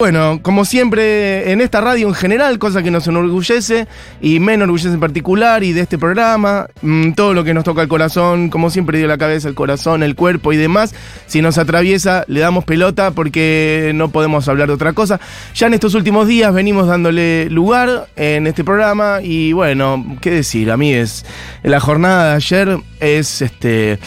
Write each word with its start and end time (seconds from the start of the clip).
Bueno, 0.00 0.40
como 0.40 0.64
siempre 0.64 1.52
en 1.52 1.60
esta 1.60 1.82
radio 1.82 2.08
en 2.08 2.14
general, 2.14 2.58
cosa 2.58 2.82
que 2.82 2.90
nos 2.90 3.06
enorgullece 3.06 3.86
y 4.22 4.40
me 4.40 4.54
enorgullece 4.54 4.94
en 4.94 4.98
particular 4.98 5.62
y 5.62 5.74
de 5.74 5.82
este 5.82 5.98
programa, 5.98 6.68
mm, 6.80 7.12
todo 7.12 7.34
lo 7.34 7.44
que 7.44 7.52
nos 7.52 7.64
toca 7.64 7.82
el 7.82 7.88
corazón, 7.88 8.48
como 8.48 8.70
siempre 8.70 8.96
digo 8.96 9.08
la 9.08 9.18
cabeza, 9.18 9.46
el 9.46 9.54
corazón, 9.54 10.02
el 10.02 10.14
cuerpo 10.14 10.54
y 10.54 10.56
demás, 10.56 10.94
si 11.26 11.42
nos 11.42 11.58
atraviesa 11.58 12.24
le 12.28 12.40
damos 12.40 12.64
pelota 12.64 13.10
porque 13.10 13.92
no 13.94 14.10
podemos 14.10 14.48
hablar 14.48 14.68
de 14.68 14.74
otra 14.74 14.94
cosa. 14.94 15.20
Ya 15.54 15.66
en 15.66 15.74
estos 15.74 15.94
últimos 15.94 16.26
días 16.26 16.54
venimos 16.54 16.86
dándole 16.86 17.50
lugar 17.50 18.08
en 18.16 18.46
este 18.46 18.64
programa 18.64 19.18
y 19.22 19.52
bueno, 19.52 20.16
qué 20.22 20.30
decir, 20.30 20.70
a 20.70 20.78
mí 20.78 20.94
es 20.94 21.26
la 21.62 21.78
jornada 21.78 22.30
de 22.30 22.36
ayer 22.36 22.78
es 23.00 23.42
este 23.42 23.98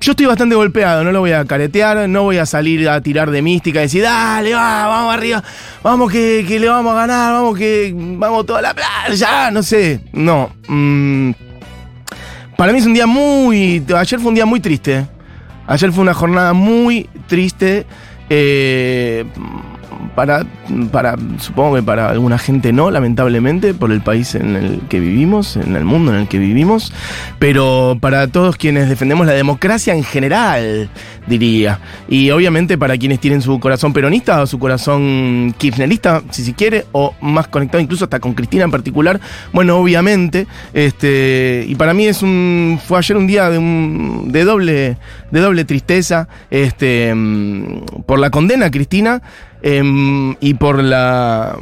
yo 0.00 0.12
estoy 0.12 0.26
bastante 0.26 0.54
golpeado, 0.54 1.04
no 1.04 1.12
lo 1.12 1.20
voy 1.20 1.32
a 1.32 1.44
caretear, 1.44 2.08
no 2.08 2.22
voy 2.22 2.38
a 2.38 2.46
salir 2.46 2.88
a 2.88 3.00
tirar 3.02 3.30
de 3.30 3.42
mística 3.42 3.80
y 3.80 3.82
decir, 3.82 4.02
dale, 4.02 4.54
va, 4.54 4.86
vamos 4.86 5.14
arriba, 5.14 5.44
vamos 5.82 6.10
que, 6.10 6.42
le 6.48 6.68
vamos 6.68 6.92
a 6.92 6.96
ganar, 6.96 7.34
vamos 7.34 7.58
que 7.58 7.92
vamos 7.94 8.46
toda 8.46 8.62
la 8.62 8.74
playa, 8.74 9.50
no 9.50 9.62
sé. 9.62 10.00
No. 10.12 10.50
Mm, 10.68 11.32
para 12.56 12.72
mí 12.72 12.78
es 12.78 12.86
un 12.86 12.94
día 12.94 13.06
muy. 13.06 13.84
Ayer 13.94 14.18
fue 14.18 14.28
un 14.28 14.34
día 14.34 14.46
muy 14.46 14.60
triste. 14.60 15.06
Ayer 15.66 15.92
fue 15.92 16.02
una 16.02 16.14
jornada 16.14 16.54
muy 16.54 17.08
triste. 17.26 17.86
Eh, 18.30 19.24
para, 20.14 20.44
para, 20.90 21.16
supongo 21.38 21.76
que 21.76 21.82
para 21.82 22.10
alguna 22.10 22.38
gente 22.38 22.72
no, 22.72 22.90
lamentablemente, 22.90 23.74
por 23.74 23.92
el 23.92 24.00
país 24.00 24.34
en 24.34 24.56
el 24.56 24.80
que 24.88 25.00
vivimos, 25.00 25.56
en 25.56 25.76
el 25.76 25.84
mundo 25.84 26.12
en 26.12 26.20
el 26.20 26.28
que 26.28 26.38
vivimos, 26.38 26.92
pero 27.38 27.96
para 28.00 28.28
todos 28.28 28.56
quienes 28.56 28.88
defendemos 28.88 29.26
la 29.26 29.32
democracia 29.32 29.94
en 29.94 30.04
general, 30.04 30.90
diría. 31.26 31.80
Y 32.08 32.30
obviamente 32.30 32.76
para 32.78 32.96
quienes 32.96 33.20
tienen 33.20 33.42
su 33.42 33.58
corazón 33.60 33.92
peronista 33.92 34.42
o 34.42 34.46
su 34.46 34.58
corazón 34.58 35.54
kirchnerista, 35.58 36.22
si 36.30 36.44
se 36.44 36.54
quiere, 36.54 36.86
o 36.92 37.14
más 37.20 37.48
conectado 37.48 37.82
incluso 37.82 38.04
hasta 38.04 38.20
con 38.20 38.34
Cristina 38.34 38.64
en 38.64 38.70
particular, 38.70 39.20
bueno, 39.52 39.76
obviamente, 39.76 40.46
este, 40.74 41.64
y 41.66 41.74
para 41.74 41.94
mí 41.94 42.06
es 42.06 42.22
un, 42.22 42.80
fue 42.84 42.98
ayer 42.98 43.16
un 43.16 43.26
día 43.26 43.50
de, 43.50 43.58
un, 43.58 44.30
de 44.32 44.44
doble, 44.44 44.96
de 45.30 45.40
doble 45.40 45.64
tristeza, 45.64 46.28
este, 46.50 47.14
mm, 47.14 48.02
por 48.06 48.18
la 48.18 48.30
condena 48.30 48.66
a 48.66 48.70
Cristina, 48.70 49.22
Em, 49.62 50.34
y 50.40 50.54
por 50.54 50.82
la 50.82 51.56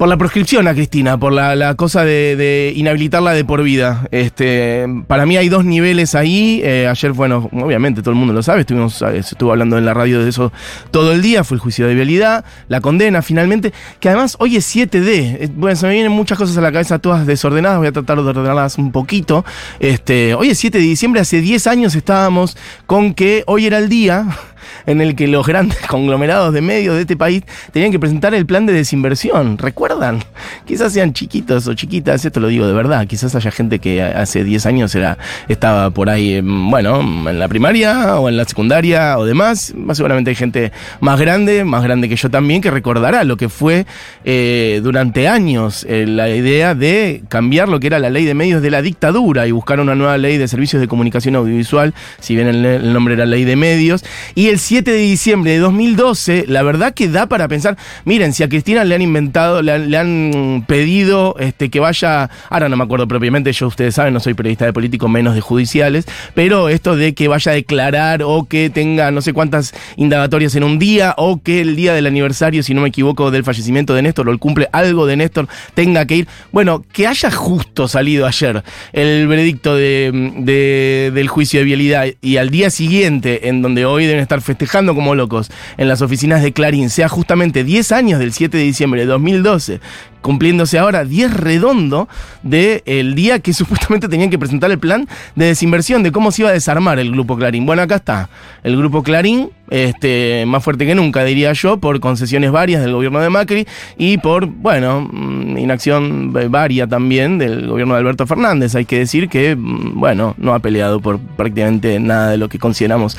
por 0.00 0.08
la 0.08 0.16
proscripción 0.16 0.66
a 0.66 0.72
Cristina, 0.72 1.20
por 1.20 1.30
la, 1.30 1.74
cosa 1.74 2.06
de, 2.06 2.72
inhabilitarla 2.74 3.34
de 3.34 3.44
por 3.44 3.62
vida. 3.62 4.08
Este, 4.12 4.86
para 5.06 5.26
mí 5.26 5.36
hay 5.36 5.50
dos 5.50 5.66
niveles 5.66 6.14
ahí. 6.14 6.62
Eh, 6.64 6.88
ayer, 6.88 7.12
bueno, 7.12 7.50
obviamente 7.52 8.00
todo 8.00 8.12
el 8.12 8.16
mundo 8.16 8.32
lo 8.32 8.42
sabe, 8.42 8.62
estuvimos, 8.62 9.02
eh, 9.02 9.18
estuvo 9.18 9.50
hablando 9.50 9.76
en 9.76 9.84
la 9.84 9.92
radio 9.92 10.24
de 10.24 10.30
eso 10.30 10.54
todo 10.90 11.12
el 11.12 11.20
día, 11.20 11.44
fue 11.44 11.56
el 11.56 11.60
juicio 11.60 11.86
de 11.86 11.94
vialidad, 11.94 12.46
la 12.68 12.80
condena 12.80 13.20
finalmente, 13.20 13.74
que 14.00 14.08
además 14.08 14.36
hoy 14.38 14.56
es 14.56 14.74
7D. 14.74 15.36
Eh, 15.38 15.50
bueno, 15.54 15.76
se 15.76 15.86
me 15.86 15.92
vienen 15.92 16.12
muchas 16.12 16.38
cosas 16.38 16.56
a 16.56 16.62
la 16.62 16.72
cabeza 16.72 16.98
todas 16.98 17.26
desordenadas, 17.26 17.76
voy 17.76 17.88
a 17.88 17.92
tratar 17.92 18.22
de 18.22 18.30
ordenarlas 18.30 18.78
un 18.78 18.92
poquito. 18.92 19.44
Este, 19.80 20.32
hoy 20.34 20.48
es 20.48 20.56
7 20.56 20.78
de 20.78 20.84
diciembre, 20.84 21.20
hace 21.20 21.42
10 21.42 21.66
años 21.66 21.94
estábamos 21.94 22.56
con 22.86 23.12
que 23.12 23.44
hoy 23.46 23.66
era 23.66 23.76
el 23.76 23.90
día 23.90 24.24
en 24.86 25.00
el 25.00 25.14
que 25.14 25.28
los 25.28 25.46
grandes 25.46 25.78
conglomerados 25.88 26.52
de 26.52 26.60
medios 26.60 26.94
de 26.94 27.02
este 27.02 27.16
país 27.16 27.42
tenían 27.72 27.92
que 27.92 27.98
presentar 27.98 28.34
el 28.34 28.46
plan 28.46 28.66
de 28.66 28.72
desinversión. 28.72 29.58
¿Recuerdan? 29.58 30.22
Quizás 30.66 30.92
sean 30.92 31.12
chiquitos 31.12 31.66
o 31.66 31.74
chiquitas, 31.74 32.24
esto 32.24 32.40
lo 32.40 32.48
digo 32.48 32.66
de 32.66 32.72
verdad. 32.72 33.06
Quizás 33.06 33.34
haya 33.34 33.50
gente 33.50 33.78
que 33.78 34.02
hace 34.02 34.44
10 34.44 34.66
años 34.66 34.94
era, 34.94 35.18
estaba 35.48 35.90
por 35.90 36.10
ahí, 36.10 36.40
bueno, 36.42 37.00
en 37.00 37.38
la 37.38 37.48
primaria 37.48 38.18
o 38.18 38.28
en 38.28 38.36
la 38.36 38.44
secundaria 38.44 39.18
o 39.18 39.24
demás. 39.24 39.72
Más 39.76 39.96
seguramente 39.96 40.30
hay 40.30 40.36
gente 40.36 40.72
más 41.00 41.18
grande, 41.20 41.64
más 41.64 41.82
grande 41.82 42.08
que 42.08 42.16
yo 42.16 42.30
también, 42.30 42.60
que 42.60 42.70
recordará 42.70 43.24
lo 43.24 43.36
que 43.36 43.48
fue 43.48 43.86
eh, 44.24 44.80
durante 44.82 45.28
años 45.28 45.86
eh, 45.88 46.06
la 46.06 46.28
idea 46.30 46.74
de 46.74 47.22
cambiar 47.28 47.68
lo 47.68 47.80
que 47.80 47.86
era 47.88 47.98
la 47.98 48.10
ley 48.10 48.24
de 48.24 48.34
medios 48.34 48.62
de 48.62 48.70
la 48.70 48.82
dictadura 48.82 49.46
y 49.46 49.52
buscar 49.52 49.80
una 49.80 49.94
nueva 49.94 50.18
ley 50.18 50.38
de 50.38 50.48
servicios 50.48 50.80
de 50.80 50.88
comunicación 50.88 51.36
audiovisual, 51.36 51.94
si 52.18 52.34
bien 52.34 52.48
el, 52.48 52.64
el 52.64 52.92
nombre 52.92 53.14
era 53.14 53.26
ley 53.26 53.44
de 53.44 53.56
medios. 53.56 54.04
Y 54.34 54.48
el 54.50 54.58
7 54.58 54.90
de 54.90 54.98
diciembre 54.98 55.52
de 55.52 55.58
2012, 55.58 56.46
la 56.48 56.62
verdad 56.62 56.92
que 56.92 57.08
da 57.08 57.26
para 57.26 57.46
pensar, 57.46 57.76
miren, 58.04 58.32
si 58.32 58.42
a 58.42 58.48
Cristina 58.48 58.82
le 58.82 58.96
han 58.96 59.02
inventado, 59.02 59.62
le 59.62 59.96
han, 59.96 60.64
pedido 60.66 61.36
este, 61.38 61.70
que 61.70 61.78
vaya, 61.78 62.28
ahora 62.48 62.68
no 62.68 62.76
me 62.76 62.82
acuerdo 62.82 63.06
propiamente, 63.06 63.52
yo 63.52 63.68
ustedes 63.68 63.94
saben, 63.94 64.12
no 64.12 64.20
soy 64.20 64.34
periodista 64.34 64.64
de 64.64 64.72
político, 64.72 65.08
menos 65.08 65.34
de 65.34 65.40
judiciales, 65.40 66.06
pero 66.34 66.68
esto 66.68 66.96
de 66.96 67.14
que 67.14 67.28
vaya 67.28 67.52
a 67.52 67.54
declarar 67.54 68.22
o 68.24 68.44
que 68.44 68.70
tenga 68.70 69.10
no 69.10 69.22
sé 69.22 69.32
cuántas 69.32 69.72
indagatorias 69.96 70.56
en 70.56 70.64
un 70.64 70.78
día 70.78 71.14
o 71.16 71.40
que 71.40 71.60
el 71.60 71.76
día 71.76 71.94
del 71.94 72.06
aniversario, 72.06 72.62
si 72.62 72.74
no 72.74 72.80
me 72.80 72.88
equivoco, 72.88 73.30
del 73.30 73.44
fallecimiento 73.44 73.94
de 73.94 74.02
Néstor 74.02 74.28
o 74.28 74.32
el 74.32 74.38
cumple 74.38 74.68
algo 74.72 75.06
de 75.06 75.16
Néstor 75.16 75.48
tenga 75.74 76.06
que 76.06 76.16
ir. 76.16 76.28
Bueno, 76.50 76.84
que 76.92 77.06
haya 77.06 77.30
justo 77.30 77.86
salido 77.86 78.26
ayer 78.26 78.64
el 78.92 79.28
veredicto 79.28 79.76
de, 79.76 81.10
del 81.14 81.28
juicio 81.28 81.60
de 81.60 81.64
vialidad 81.64 82.06
y 82.20 82.36
al 82.36 82.50
día 82.50 82.70
siguiente, 82.70 83.48
en 83.48 83.62
donde 83.62 83.84
hoy 83.84 84.06
deben 84.06 84.20
estar 84.20 84.39
festejando 84.40 84.94
como 84.94 85.14
locos 85.14 85.50
en 85.76 85.88
las 85.88 86.02
oficinas 86.02 86.42
de 86.42 86.52
Clarín 86.52 86.90
sea 86.90 87.08
justamente 87.08 87.64
10 87.64 87.92
años 87.92 88.18
del 88.18 88.32
7 88.32 88.56
de 88.56 88.62
diciembre 88.64 89.00
de 89.02 89.06
2012, 89.06 89.80
cumpliéndose 90.20 90.78
ahora 90.78 91.04
10 91.04 91.34
redondo 91.34 92.08
del 92.42 93.14
día 93.14 93.40
que 93.40 93.52
supuestamente 93.60 94.08
tenían 94.08 94.30
que 94.30 94.38
presentar 94.38 94.70
el 94.70 94.78
plan 94.78 95.08
de 95.34 95.46
desinversión, 95.46 96.02
de 96.02 96.12
cómo 96.12 96.32
se 96.32 96.42
iba 96.42 96.50
a 96.50 96.54
desarmar 96.54 96.98
el 96.98 97.10
grupo 97.10 97.36
Clarín. 97.36 97.66
Bueno, 97.66 97.82
acá 97.82 97.96
está, 97.96 98.28
el 98.62 98.76
grupo 98.76 99.02
Clarín, 99.02 99.50
este, 99.70 100.44
más 100.46 100.62
fuerte 100.64 100.84
que 100.86 100.94
nunca, 100.94 101.24
diría 101.24 101.52
yo, 101.52 101.78
por 101.78 102.00
concesiones 102.00 102.50
varias 102.50 102.82
del 102.82 102.92
gobierno 102.92 103.20
de 103.20 103.30
Macri 103.30 103.66
y 103.96 104.18
por, 104.18 104.46
bueno, 104.46 105.08
mm, 105.12 105.58
inacción 105.58 106.32
varia 106.50 106.86
también 106.86 107.38
del 107.38 107.68
gobierno 107.68 107.94
de 107.94 108.00
Alberto 108.00 108.26
Fernández. 108.26 108.74
Hay 108.74 108.84
que 108.84 108.98
decir 108.98 109.28
que, 109.28 109.56
mm, 109.56 109.98
bueno, 109.98 110.34
no 110.38 110.54
ha 110.54 110.58
peleado 110.58 111.00
por 111.00 111.18
prácticamente 111.18 112.00
nada 112.00 112.30
de 112.30 112.36
lo 112.36 112.48
que 112.48 112.58
consideramos 112.58 113.16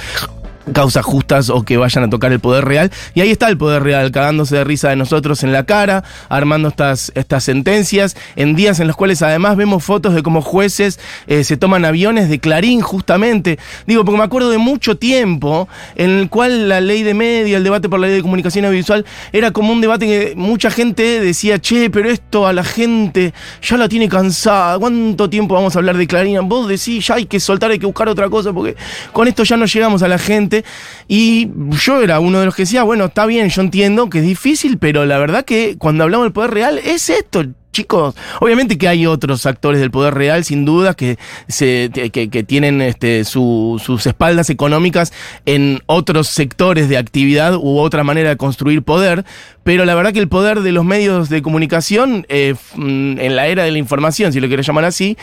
causas 0.73 1.05
justas 1.05 1.49
o 1.49 1.63
que 1.63 1.77
vayan 1.77 2.03
a 2.03 2.09
tocar 2.09 2.31
el 2.31 2.39
poder 2.39 2.65
real. 2.65 2.91
Y 3.13 3.21
ahí 3.21 3.31
está 3.31 3.49
el 3.49 3.57
poder 3.57 3.83
real, 3.83 4.11
cagándose 4.11 4.57
de 4.57 4.63
risa 4.63 4.89
de 4.89 4.95
nosotros 4.95 5.43
en 5.43 5.51
la 5.51 5.65
cara, 5.65 6.03
armando 6.29 6.69
estas, 6.69 7.11
estas 7.15 7.43
sentencias, 7.43 8.15
en 8.35 8.55
días 8.55 8.79
en 8.79 8.87
los 8.87 8.95
cuales 8.95 9.21
además 9.21 9.57
vemos 9.57 9.83
fotos 9.83 10.13
de 10.13 10.23
cómo 10.23 10.41
jueces 10.41 10.99
eh, 11.27 11.43
se 11.43 11.57
toman 11.57 11.85
aviones 11.85 12.29
de 12.29 12.39
Clarín, 12.39 12.81
justamente. 12.81 13.59
Digo, 13.87 14.05
porque 14.05 14.17
me 14.17 14.23
acuerdo 14.23 14.49
de 14.49 14.57
mucho 14.57 14.97
tiempo 14.97 15.67
en 15.95 16.09
el 16.11 16.29
cual 16.29 16.69
la 16.69 16.81
ley 16.81 17.03
de 17.03 17.13
media, 17.13 17.57
el 17.57 17.63
debate 17.63 17.89
por 17.89 17.99
la 17.99 18.07
ley 18.07 18.15
de 18.15 18.21
comunicación 18.21 18.65
audiovisual, 18.65 19.05
era 19.31 19.51
como 19.51 19.71
un 19.71 19.81
debate 19.81 20.05
que 20.05 20.33
mucha 20.35 20.71
gente 20.71 21.19
decía, 21.19 21.59
che, 21.59 21.89
pero 21.89 22.09
esto 22.09 22.47
a 22.47 22.53
la 22.53 22.63
gente 22.63 23.33
ya 23.61 23.77
la 23.77 23.89
tiene 23.89 24.09
cansada. 24.09 24.77
¿Cuánto 24.79 25.29
tiempo 25.29 25.55
vamos 25.55 25.75
a 25.75 25.79
hablar 25.79 25.97
de 25.97 26.07
Clarín? 26.07 26.47
Vos 26.47 26.67
decís, 26.67 27.07
ya 27.07 27.15
hay 27.15 27.25
que 27.25 27.39
soltar, 27.39 27.71
hay 27.71 27.79
que 27.79 27.85
buscar 27.85 28.07
otra 28.09 28.29
cosa, 28.29 28.53
porque 28.53 28.75
con 29.11 29.27
esto 29.27 29.43
ya 29.43 29.57
no 29.57 29.65
llegamos 29.65 30.03
a 30.03 30.07
la 30.07 30.17
gente 30.17 30.50
y 31.07 31.49
yo 31.71 32.01
era 32.01 32.19
uno 32.19 32.39
de 32.39 32.45
los 32.45 32.55
que 32.55 32.63
decía, 32.63 32.83
bueno, 32.83 33.05
está 33.05 33.25
bien, 33.25 33.49
yo 33.49 33.61
entiendo 33.61 34.09
que 34.09 34.19
es 34.19 34.25
difícil, 34.25 34.77
pero 34.77 35.05
la 35.05 35.17
verdad 35.17 35.45
que 35.45 35.75
cuando 35.77 36.03
hablamos 36.03 36.25
del 36.25 36.33
poder 36.33 36.51
real 36.51 36.79
es 36.83 37.09
esto, 37.09 37.43
chicos, 37.71 38.15
obviamente 38.39 38.77
que 38.77 38.87
hay 38.87 39.05
otros 39.05 39.45
actores 39.45 39.79
del 39.79 39.91
poder 39.91 40.13
real, 40.13 40.43
sin 40.43 40.65
duda, 40.65 40.93
que, 40.93 41.17
se, 41.47 41.89
que, 41.89 42.43
tienen 42.43 42.81
este, 42.81 43.23
sus 43.23 44.05
espaldas 44.05 44.49
económicas 44.49 45.13
en 45.45 45.81
otros 45.85 46.27
sectores 46.27 46.89
de 46.89 46.97
actividad 46.97 47.55
u 47.55 47.79
otra 47.79 48.03
manera 48.03 48.29
de 48.29 48.37
construir 48.37 48.83
poder, 48.83 49.25
pero 49.63 49.85
la 49.85 49.95
verdad 49.95 50.13
que 50.13 50.19
el 50.19 50.27
poder 50.27 50.61
de 50.61 50.71
los 50.71 50.85
medios 50.85 51.29
de 51.29 51.41
comunicación 51.41 52.25
eh, 52.29 52.55
mm, 52.75 53.19
en 53.19 53.35
la 53.35 53.47
era 53.47 53.63
de 53.63 53.71
la 53.71 53.77
información, 53.77 54.33
si 54.33 54.39
lo 54.39 54.47
quiero 54.47 54.63
llamar 54.63 54.85
así, 54.85 55.17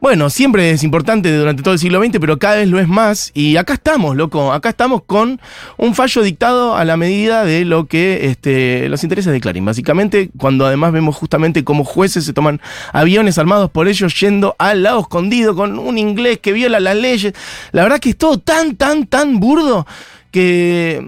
bueno, 0.00 0.30
siempre 0.30 0.70
es 0.70 0.82
importante 0.82 1.36
durante 1.36 1.62
todo 1.62 1.74
el 1.74 1.80
siglo 1.80 2.02
XX, 2.02 2.18
pero 2.20 2.38
cada 2.38 2.56
vez 2.56 2.68
lo 2.68 2.80
es 2.80 2.88
más. 2.88 3.30
Y 3.34 3.56
acá 3.58 3.74
estamos, 3.74 4.16
loco. 4.16 4.52
Acá 4.52 4.70
estamos 4.70 5.02
con 5.04 5.40
un 5.76 5.94
fallo 5.94 6.22
dictado 6.22 6.74
a 6.74 6.86
la 6.86 6.96
medida 6.96 7.44
de 7.44 7.66
lo 7.66 7.86
que 7.86 8.26
este, 8.26 8.88
los 8.88 9.02
intereses 9.02 9.30
de 9.30 9.40
Clarín. 9.40 9.66
Básicamente, 9.66 10.30
cuando 10.38 10.64
además 10.64 10.92
vemos 10.92 11.16
justamente 11.16 11.64
cómo 11.64 11.84
jueces 11.84 12.24
se 12.24 12.32
toman 12.32 12.62
aviones 12.92 13.36
armados 13.36 13.70
por 13.70 13.88
ellos 13.88 14.18
yendo 14.18 14.56
al 14.58 14.82
lado 14.82 15.00
escondido 15.00 15.54
con 15.54 15.78
un 15.78 15.98
inglés 15.98 16.38
que 16.38 16.52
viola 16.52 16.80
las 16.80 16.96
leyes. 16.96 17.34
La 17.72 17.82
verdad 17.82 18.00
que 18.00 18.10
es 18.10 18.16
todo 18.16 18.38
tan, 18.38 18.76
tan, 18.76 19.06
tan 19.06 19.38
burdo 19.38 19.86
que 20.30 21.04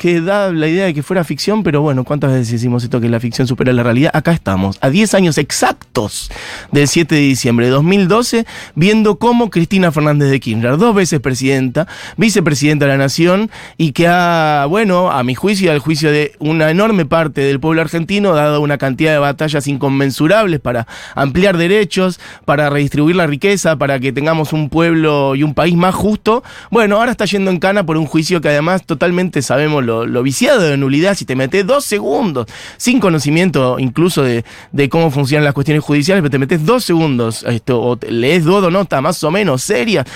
que 0.00 0.22
da 0.22 0.50
la 0.50 0.66
idea 0.66 0.86
de 0.86 0.94
que 0.94 1.02
fuera 1.02 1.24
ficción, 1.24 1.62
pero 1.62 1.82
bueno, 1.82 2.04
¿cuántas 2.04 2.32
veces 2.32 2.52
decimos 2.52 2.82
esto 2.82 3.02
que 3.02 3.10
la 3.10 3.20
ficción 3.20 3.46
supera 3.46 3.70
la 3.74 3.82
realidad? 3.82 4.10
Acá 4.14 4.32
estamos, 4.32 4.78
a 4.80 4.88
10 4.88 5.12
años 5.12 5.36
exactos 5.36 6.30
del 6.72 6.88
7 6.88 7.14
de 7.14 7.20
diciembre 7.20 7.66
de 7.66 7.72
2012, 7.72 8.46
viendo 8.74 9.18
cómo 9.18 9.50
Cristina 9.50 9.92
Fernández 9.92 10.30
de 10.30 10.40
Kirchner, 10.40 10.78
dos 10.78 10.94
veces 10.94 11.20
presidenta, 11.20 11.86
vicepresidenta 12.16 12.86
de 12.86 12.92
la 12.92 12.96
Nación, 12.96 13.50
y 13.76 13.92
que 13.92 14.08
ha, 14.08 14.64
bueno, 14.70 15.10
a 15.10 15.22
mi 15.22 15.34
juicio 15.34 15.66
y 15.66 15.68
al 15.68 15.80
juicio 15.80 16.10
de 16.10 16.32
una 16.38 16.70
enorme 16.70 17.04
parte 17.04 17.42
del 17.42 17.60
pueblo 17.60 17.82
argentino, 17.82 18.32
dado 18.32 18.62
una 18.62 18.78
cantidad 18.78 19.12
de 19.12 19.18
batallas 19.18 19.66
inconmensurables 19.66 20.60
para 20.60 20.86
ampliar 21.14 21.58
derechos, 21.58 22.20
para 22.46 22.70
redistribuir 22.70 23.16
la 23.16 23.26
riqueza, 23.26 23.76
para 23.76 24.00
que 24.00 24.14
tengamos 24.14 24.54
un 24.54 24.70
pueblo 24.70 25.34
y 25.34 25.42
un 25.42 25.52
país 25.52 25.76
más 25.76 25.94
justo, 25.94 26.42
bueno, 26.70 26.96
ahora 26.96 27.10
está 27.10 27.26
yendo 27.26 27.50
en 27.50 27.58
cana 27.58 27.84
por 27.84 27.98
un 27.98 28.06
juicio 28.06 28.40
que 28.40 28.48
además 28.48 28.86
totalmente 28.86 29.42
sabemos 29.42 29.84
lo, 29.84 29.89
viciado 30.22 30.60
de 30.62 30.76
nulidad 30.76 31.14
si 31.14 31.24
te 31.24 31.36
metes 31.36 31.66
dos 31.66 31.84
segundos, 31.84 32.46
sin 32.76 33.00
conocimiento 33.00 33.78
incluso 33.78 34.22
de, 34.22 34.44
cómo 34.88 35.10
funcionan 35.10 35.44
las 35.44 35.54
cuestiones 35.54 35.82
judiciales, 35.82 36.22
pero 36.22 36.30
te 36.30 36.38
metes 36.38 36.64
dos 36.64 36.84
segundos, 36.84 37.44
esto, 37.44 37.80
o 37.80 37.98
lees 38.08 38.44
dos 38.44 38.70
notas 38.72 39.02
más 39.02 39.22
o 39.24 39.30
menos 39.30 39.62
serias, 39.62 40.06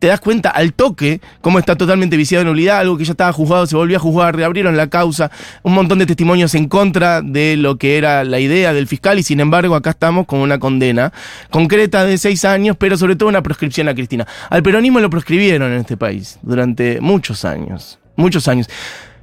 te 0.00 0.06
das 0.06 0.20
cuenta 0.20 0.48
al 0.48 0.72
toque 0.72 1.20
cómo 1.42 1.58
está 1.58 1.76
totalmente 1.76 2.16
viciado 2.16 2.42
en 2.42 2.48
nulidad, 2.48 2.78
algo 2.78 2.96
que 2.96 3.04
ya 3.04 3.12
estaba 3.12 3.32
juzgado, 3.32 3.66
se 3.66 3.76
volvió 3.76 3.98
a 3.98 4.00
juzgar, 4.00 4.34
reabrieron 4.34 4.76
la 4.76 4.88
causa, 4.88 5.30
un 5.62 5.74
montón 5.74 5.98
de 5.98 6.06
testimonios 6.06 6.54
en 6.54 6.68
contra 6.68 7.20
de 7.20 7.56
lo 7.56 7.76
que 7.76 7.98
era 7.98 8.24
la 8.24 8.40
idea 8.40 8.72
del 8.72 8.88
fiscal 8.88 9.18
y 9.18 9.22
sin 9.22 9.40
embargo 9.40 9.74
acá 9.74 9.90
estamos 9.90 10.26
con 10.26 10.40
una 10.40 10.58
condena 10.58 11.12
concreta 11.50 12.04
de 12.04 12.16
seis 12.16 12.44
años, 12.44 12.76
pero 12.78 12.96
sobre 12.96 13.14
todo 13.14 13.28
una 13.28 13.42
proscripción 13.42 13.88
a 13.88 13.94
Cristina. 13.94 14.26
Al 14.48 14.62
peronismo 14.62 15.00
lo 15.00 15.10
proscribieron 15.10 15.70
en 15.70 15.80
este 15.80 15.98
país 15.98 16.38
durante 16.42 17.00
muchos 17.00 17.44
años, 17.44 17.98
muchos 18.16 18.48
años. 18.48 18.68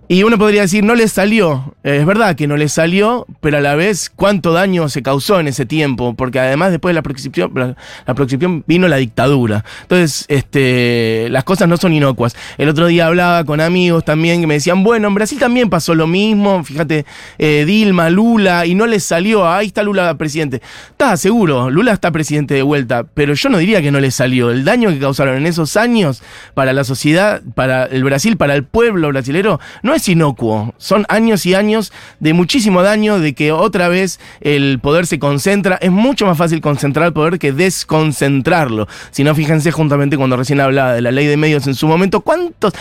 Y 0.09 0.23
uno 0.23 0.37
podría 0.37 0.61
decir, 0.61 0.85
no 0.85 0.95
le 0.95 1.09
salió. 1.09 1.75
Es 1.83 2.05
verdad 2.05 2.35
que 2.37 2.47
no 2.47 2.55
le 2.55 2.69
salió, 2.69 3.25
pero 3.41 3.57
a 3.57 3.61
la 3.61 3.75
vez, 3.75 4.09
cuánto 4.09 4.53
daño 4.53 4.87
se 4.87 5.03
causó 5.03 5.41
en 5.41 5.49
ese 5.49 5.65
tiempo, 5.65 6.13
porque 6.13 6.39
además 6.39 6.71
después 6.71 6.91
de 6.91 6.95
la 6.95 7.01
proscripción, 7.01 7.51
la 7.53 8.63
vino 8.65 8.87
la 8.87 8.95
dictadura. 8.97 9.65
Entonces, 9.81 10.25
este, 10.29 11.27
las 11.29 11.43
cosas 11.43 11.67
no 11.67 11.75
son 11.75 11.91
inocuas. 11.91 12.37
El 12.57 12.69
otro 12.69 12.87
día 12.87 13.07
hablaba 13.07 13.43
con 13.43 13.59
amigos 13.59 14.05
también 14.05 14.39
que 14.39 14.47
me 14.47 14.53
decían, 14.53 14.81
bueno, 14.81 15.09
en 15.09 15.15
Brasil 15.15 15.39
también 15.39 15.69
pasó 15.69 15.93
lo 15.93 16.07
mismo, 16.07 16.63
fíjate, 16.63 17.05
eh, 17.37 17.65
Dilma, 17.67 18.09
Lula, 18.09 18.65
y 18.65 18.75
no 18.75 18.87
le 18.87 19.01
salió, 19.01 19.45
ahí 19.45 19.67
está 19.67 19.83
Lula 19.83 20.17
presidente. 20.17 20.61
Está 20.91 21.17
seguro, 21.17 21.69
Lula 21.69 21.91
está 21.91 22.11
presidente 22.11 22.53
de 22.53 22.61
vuelta, 22.61 23.03
pero 23.13 23.33
yo 23.33 23.49
no 23.49 23.57
diría 23.57 23.81
que 23.81 23.91
no 23.91 23.99
le 23.99 24.11
salió. 24.11 24.51
El 24.51 24.63
daño 24.63 24.89
que 24.89 24.99
causaron 24.99 25.35
en 25.35 25.45
esos 25.45 25.75
años 25.75 26.23
para 26.53 26.71
la 26.71 26.85
sociedad, 26.85 27.41
para 27.55 27.85
el 27.85 28.05
Brasil, 28.05 28.37
para 28.37 28.55
el 28.55 28.63
pueblo 28.63 29.09
brasilero, 29.09 29.59
no 29.83 29.96
es 29.97 30.07
inocuo. 30.09 30.73
Son 30.77 31.05
años 31.09 31.45
y 31.45 31.53
años 31.53 31.91
de 32.19 32.33
muchísimo 32.33 32.81
daño, 32.81 33.19
de 33.19 33.33
que 33.33 33.51
otra 33.51 33.89
vez 33.89 34.19
el 34.41 34.79
poder 34.79 35.05
se 35.05 35.19
concentra. 35.19 35.75
Es 35.75 35.91
mucho 35.91 36.25
más 36.25 36.37
fácil 36.37 36.61
concentrar 36.61 37.07
el 37.07 37.13
poder 37.13 37.37
que 37.37 37.51
desconcentrarlo. 37.51 38.87
Si 39.11 39.23
no, 39.23 39.35
fíjense 39.35 39.71
juntamente 39.71 40.17
cuando 40.17 40.37
recién 40.37 40.61
hablaba 40.61 40.93
de 40.93 41.01
la 41.01 41.11
ley 41.11 41.27
de 41.27 41.37
medios 41.37 41.67
en 41.67 41.75
su 41.75 41.87
momento, 41.87 42.21
¿cuántos 42.21 42.73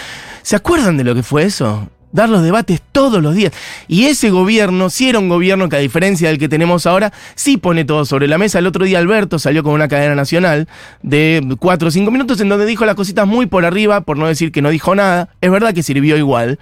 se 0.42 0.56
acuerdan 0.56 0.96
de 0.96 1.04
lo 1.04 1.14
que 1.14 1.22
fue 1.22 1.44
eso? 1.44 1.88
dar 2.16 2.28
los 2.28 2.42
debates 2.42 2.82
todos 2.92 3.22
los 3.22 3.34
días. 3.34 3.52
Y 3.86 4.06
ese 4.06 4.30
gobierno, 4.30 4.90
si 4.90 5.08
era 5.08 5.18
un 5.18 5.28
gobierno 5.28 5.68
que 5.68 5.76
a 5.76 5.80
diferencia 5.80 6.28
del 6.28 6.38
que 6.38 6.48
tenemos 6.48 6.86
ahora, 6.86 7.12
sí 7.36 7.58
pone 7.58 7.84
todo 7.84 8.04
sobre 8.04 8.26
la 8.26 8.38
mesa. 8.38 8.58
El 8.58 8.66
otro 8.66 8.84
día 8.84 8.98
Alberto 8.98 9.38
salió 9.38 9.62
con 9.62 9.74
una 9.74 9.86
cadena 9.86 10.14
nacional 10.14 10.66
de 11.02 11.56
cuatro 11.60 11.88
o 11.88 11.90
cinco 11.90 12.10
minutos 12.10 12.40
en 12.40 12.48
donde 12.48 12.66
dijo 12.66 12.86
las 12.86 12.96
cositas 12.96 13.26
muy 13.26 13.46
por 13.46 13.64
arriba, 13.64 14.00
por 14.00 14.16
no 14.16 14.26
decir 14.26 14.50
que 14.50 14.62
no 14.62 14.70
dijo 14.70 14.94
nada. 14.94 15.28
Es 15.40 15.50
verdad 15.50 15.74
que 15.74 15.82
sirvió 15.82 16.16
igual 16.16 16.58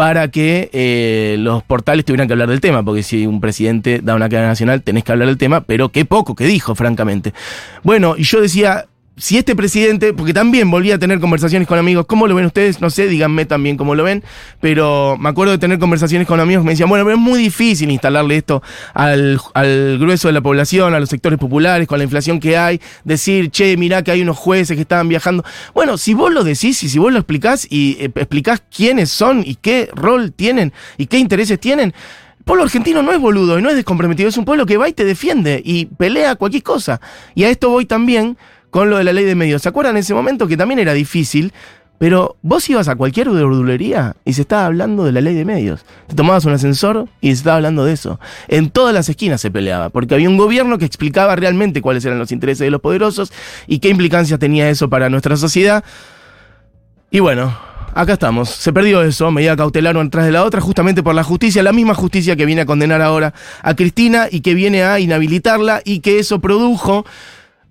para 0.00 0.28
que 0.28 0.70
eh, 0.72 1.36
los 1.40 1.62
portales 1.62 2.06
tuvieran 2.06 2.26
que 2.26 2.32
hablar 2.32 2.48
del 2.48 2.62
tema, 2.62 2.82
porque 2.82 3.02
si 3.02 3.26
un 3.26 3.38
presidente 3.38 4.00
da 4.02 4.14
una 4.14 4.30
cadena 4.30 4.48
nacional 4.48 4.80
tenés 4.80 5.04
que 5.04 5.12
hablar 5.12 5.28
del 5.28 5.36
tema, 5.36 5.60
pero 5.60 5.90
qué 5.90 6.06
poco 6.06 6.34
que 6.34 6.46
dijo, 6.46 6.74
francamente. 6.74 7.34
Bueno, 7.82 8.14
y 8.16 8.22
yo 8.22 8.40
decía, 8.40 8.86
si 9.20 9.36
este 9.36 9.54
presidente, 9.54 10.14
porque 10.14 10.32
también 10.32 10.70
volví 10.70 10.90
a 10.92 10.98
tener 10.98 11.20
conversaciones 11.20 11.68
con 11.68 11.78
amigos, 11.78 12.06
¿cómo 12.06 12.26
lo 12.26 12.34
ven 12.34 12.46
ustedes? 12.46 12.80
No 12.80 12.88
sé, 12.88 13.06
díganme 13.06 13.44
también 13.44 13.76
cómo 13.76 13.94
lo 13.94 14.02
ven, 14.02 14.24
pero 14.60 15.16
me 15.20 15.28
acuerdo 15.28 15.52
de 15.52 15.58
tener 15.58 15.78
conversaciones 15.78 16.26
con 16.26 16.40
amigos 16.40 16.62
que 16.62 16.66
me 16.66 16.72
decían, 16.72 16.88
bueno, 16.88 17.04
pero 17.04 17.16
es 17.16 17.22
muy 17.22 17.38
difícil 17.38 17.90
instalarle 17.90 18.38
esto 18.38 18.62
al, 18.94 19.38
grueso 19.98 20.28
de 20.28 20.32
la 20.32 20.40
población, 20.40 20.94
a 20.94 21.00
los 21.00 21.10
sectores 21.10 21.38
populares, 21.38 21.86
con 21.86 21.98
la 21.98 22.04
inflación 22.04 22.40
que 22.40 22.56
hay, 22.56 22.80
decir, 23.04 23.50
che, 23.50 23.76
mirá 23.76 24.02
que 24.02 24.10
hay 24.10 24.22
unos 24.22 24.38
jueces 24.38 24.74
que 24.74 24.82
estaban 24.82 25.08
viajando. 25.08 25.44
Bueno, 25.74 25.98
si 25.98 26.14
vos 26.14 26.32
lo 26.32 26.42
decís 26.42 26.82
y 26.82 26.88
si 26.88 26.98
vos 26.98 27.12
lo 27.12 27.18
explicás 27.18 27.66
y 27.68 27.98
eh, 28.00 28.10
explicás 28.14 28.62
quiénes 28.74 29.10
son 29.10 29.42
y 29.44 29.56
qué 29.56 29.90
rol 29.94 30.32
tienen 30.32 30.72
y 30.96 31.06
qué 31.06 31.18
intereses 31.18 31.60
tienen, 31.60 31.92
el 32.38 32.44
pueblo 32.44 32.64
argentino 32.64 33.02
no 33.02 33.12
es 33.12 33.18
boludo 33.18 33.58
y 33.58 33.62
no 33.62 33.68
es 33.68 33.76
descomprometido, 33.76 34.30
es 34.30 34.36
un 34.38 34.46
pueblo 34.46 34.64
que 34.64 34.78
va 34.78 34.88
y 34.88 34.94
te 34.94 35.04
defiende 35.04 35.60
y 35.62 35.84
pelea 35.84 36.36
cualquier 36.36 36.62
cosa. 36.62 37.02
Y 37.34 37.44
a 37.44 37.50
esto 37.50 37.68
voy 37.68 37.84
también 37.84 38.38
con 38.70 38.90
lo 38.90 38.98
de 38.98 39.04
la 39.04 39.12
ley 39.12 39.24
de 39.24 39.34
medios. 39.34 39.62
¿Se 39.62 39.68
acuerdan 39.68 39.96
en 39.96 40.00
ese 40.00 40.14
momento 40.14 40.46
que 40.46 40.56
también 40.56 40.78
era 40.78 40.92
difícil? 40.92 41.52
Pero 42.00 42.38
vos 42.40 42.66
ibas 42.70 42.88
a 42.88 42.96
cualquier 42.96 43.28
verdulería 43.28 44.16
y 44.24 44.32
se 44.32 44.40
estaba 44.40 44.64
hablando 44.64 45.04
de 45.04 45.12
la 45.12 45.20
ley 45.20 45.34
de 45.34 45.44
medios. 45.44 45.84
Te 46.06 46.14
tomabas 46.14 46.46
un 46.46 46.54
ascensor 46.54 47.08
y 47.20 47.26
se 47.26 47.34
estaba 47.34 47.56
hablando 47.56 47.84
de 47.84 47.92
eso. 47.92 48.18
En 48.48 48.70
todas 48.70 48.94
las 48.94 49.10
esquinas 49.10 49.42
se 49.42 49.50
peleaba, 49.50 49.90
porque 49.90 50.14
había 50.14 50.30
un 50.30 50.38
gobierno 50.38 50.78
que 50.78 50.86
explicaba 50.86 51.36
realmente 51.36 51.82
cuáles 51.82 52.02
eran 52.06 52.18
los 52.18 52.32
intereses 52.32 52.64
de 52.64 52.70
los 52.70 52.80
poderosos 52.80 53.34
y 53.66 53.80
qué 53.80 53.90
implicancias 53.90 54.38
tenía 54.38 54.70
eso 54.70 54.88
para 54.88 55.10
nuestra 55.10 55.36
sociedad. 55.36 55.84
Y 57.10 57.20
bueno, 57.20 57.54
acá 57.92 58.14
estamos. 58.14 58.48
Se 58.48 58.72
perdió 58.72 59.02
eso, 59.02 59.30
medida 59.30 59.54
cautelar 59.54 59.98
una 59.98 60.08
tras 60.08 60.24
de 60.24 60.32
la 60.32 60.44
otra, 60.44 60.62
justamente 60.62 61.02
por 61.02 61.14
la 61.14 61.22
justicia, 61.22 61.62
la 61.62 61.74
misma 61.74 61.92
justicia 61.92 62.34
que 62.34 62.46
viene 62.46 62.62
a 62.62 62.66
condenar 62.66 63.02
ahora 63.02 63.34
a 63.62 63.74
Cristina 63.74 64.26
y 64.30 64.40
que 64.40 64.54
viene 64.54 64.84
a 64.84 65.00
inhabilitarla 65.00 65.82
y 65.84 66.00
que 66.00 66.18
eso 66.18 66.40
produjo 66.40 67.04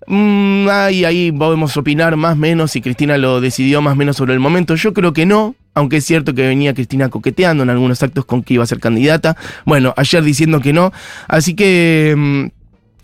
Mm, 0.06 0.68
ahí, 0.68 1.04
ahí 1.04 1.32
podemos 1.32 1.76
opinar 1.76 2.16
más 2.16 2.32
o 2.34 2.36
menos 2.36 2.72
si 2.72 2.80
Cristina 2.80 3.18
lo 3.18 3.40
decidió 3.40 3.82
más 3.82 3.92
o 3.92 3.96
menos 3.96 4.16
sobre 4.16 4.34
el 4.34 4.40
momento. 4.40 4.74
Yo 4.74 4.92
creo 4.92 5.12
que 5.12 5.26
no, 5.26 5.54
aunque 5.74 5.98
es 5.98 6.04
cierto 6.04 6.34
que 6.34 6.46
venía 6.46 6.74
Cristina 6.74 7.08
coqueteando 7.08 7.62
en 7.62 7.70
algunos 7.70 8.02
actos 8.02 8.24
con 8.24 8.42
que 8.42 8.54
iba 8.54 8.64
a 8.64 8.66
ser 8.66 8.80
candidata. 8.80 9.36
Bueno, 9.64 9.94
ayer 9.96 10.22
diciendo 10.22 10.60
que 10.60 10.72
no. 10.72 10.92
Así 11.28 11.54
que... 11.54 12.14
Mm, 12.16 12.46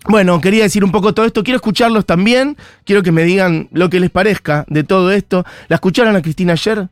bueno, 0.09 0.39
quería 0.39 0.63
decir 0.63 0.85
un 0.85 0.91
poco 0.91 1.13
todo 1.13 1.25
esto. 1.25 1.43
Quiero 1.43 1.57
escucharlos 1.57 2.05
también. 2.05 2.55
Quiero 2.85 3.03
que 3.03 3.11
me 3.11 3.23
digan 3.23 3.67
lo 3.73 3.89
que 3.89 3.99
les 3.99 4.09
parezca 4.09 4.63
de 4.69 4.85
todo 4.85 5.11
esto. 5.11 5.45
¿La 5.67 5.75
escucharon 5.75 6.15
a 6.15 6.21
Cristina 6.21 6.53
ayer? 6.53 6.87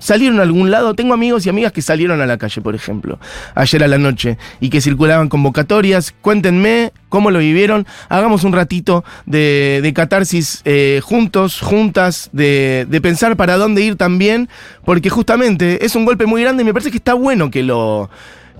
Salieron 0.00 0.40
a 0.40 0.42
algún 0.42 0.72
lado. 0.72 0.94
Tengo 0.94 1.14
amigos 1.14 1.46
y 1.46 1.48
amigas 1.48 1.70
que 1.70 1.82
salieron 1.82 2.20
a 2.20 2.26
la 2.26 2.36
calle, 2.36 2.60
por 2.60 2.74
ejemplo, 2.74 3.20
ayer 3.54 3.84
a 3.84 3.86
la 3.86 3.98
noche 3.98 4.36
y 4.58 4.70
que 4.70 4.80
circulaban 4.80 5.28
convocatorias. 5.28 6.12
Cuéntenme 6.20 6.92
cómo 7.08 7.30
lo 7.30 7.38
vivieron. 7.38 7.86
Hagamos 8.08 8.42
un 8.42 8.52
ratito 8.52 9.04
de, 9.26 9.92
catarsis 9.94 10.62
eh, 10.64 11.00
juntos, 11.04 11.60
juntas, 11.60 12.30
de, 12.32 12.86
de, 12.88 13.00
pensar 13.00 13.36
para 13.36 13.56
dónde 13.56 13.82
ir 13.82 13.96
también, 13.96 14.48
porque 14.84 15.10
justamente 15.10 15.84
es 15.84 15.94
un 15.94 16.04
golpe 16.04 16.26
muy 16.26 16.42
grande 16.42 16.62
y 16.62 16.66
me 16.66 16.72
parece 16.72 16.90
que 16.90 16.96
está 16.96 17.14
bueno 17.14 17.50
que 17.50 17.62
lo 17.62 18.10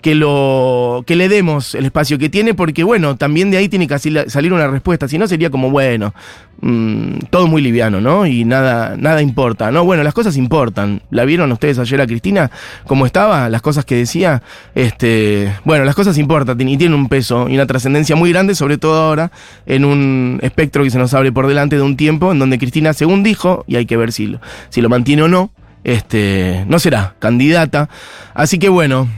que 0.00 0.14
lo 0.14 1.04
que 1.06 1.16
le 1.16 1.28
demos 1.28 1.74
el 1.74 1.84
espacio 1.86 2.18
que 2.18 2.28
tiene 2.28 2.54
porque 2.54 2.84
bueno 2.84 3.16
también 3.16 3.50
de 3.50 3.58
ahí 3.58 3.68
tiene 3.68 3.86
que 3.86 3.98
salir 3.98 4.52
una 4.52 4.68
respuesta. 4.68 5.08
Si 5.08 5.18
no 5.18 5.26
sería 5.28 5.50
como 5.50 5.70
bueno 5.70 6.14
mm, 6.60 7.18
todo 7.30 7.46
muy 7.46 7.62
liviano 7.62 8.00
no 8.00 8.26
y 8.26 8.44
nada 8.44 8.96
nada 8.96 9.22
importa 9.22 9.70
no 9.70 9.84
bueno 9.84 10.02
las 10.02 10.14
cosas 10.14 10.36
importan. 10.36 11.02
La 11.10 11.24
vieron 11.24 11.52
ustedes 11.52 11.78
ayer 11.78 12.00
a 12.00 12.06
Cristina 12.06 12.50
cómo 12.86 13.06
estaba 13.06 13.48
las 13.48 13.62
cosas 13.62 13.84
que 13.84 13.96
decía 13.96 14.42
este 14.74 15.54
bueno 15.64 15.84
las 15.84 15.94
cosas 15.94 16.18
importan 16.18 16.60
y 16.60 16.76
tienen 16.76 16.94
un 16.94 17.08
peso 17.08 17.48
y 17.48 17.54
una 17.54 17.66
trascendencia 17.66 18.16
muy 18.16 18.30
grande 18.30 18.54
sobre 18.54 18.78
todo 18.78 19.02
ahora 19.02 19.30
en 19.66 19.84
un 19.84 20.38
espectro 20.42 20.84
que 20.84 20.90
se 20.90 20.98
nos 20.98 21.14
abre 21.14 21.32
por 21.32 21.46
delante 21.46 21.76
de 21.76 21.82
un 21.82 21.96
tiempo 21.96 22.32
en 22.32 22.38
donde 22.38 22.58
Cristina 22.58 22.92
según 22.92 23.22
dijo 23.22 23.64
y 23.66 23.76
hay 23.76 23.86
que 23.86 23.96
ver 23.96 24.12
si 24.12 24.26
lo, 24.26 24.40
si 24.70 24.80
lo 24.80 24.88
mantiene 24.88 25.22
o 25.22 25.28
no 25.28 25.50
este 25.84 26.64
no 26.68 26.78
será 26.78 27.14
candidata. 27.18 27.88
Así 28.34 28.58
que 28.58 28.68
bueno 28.68 29.08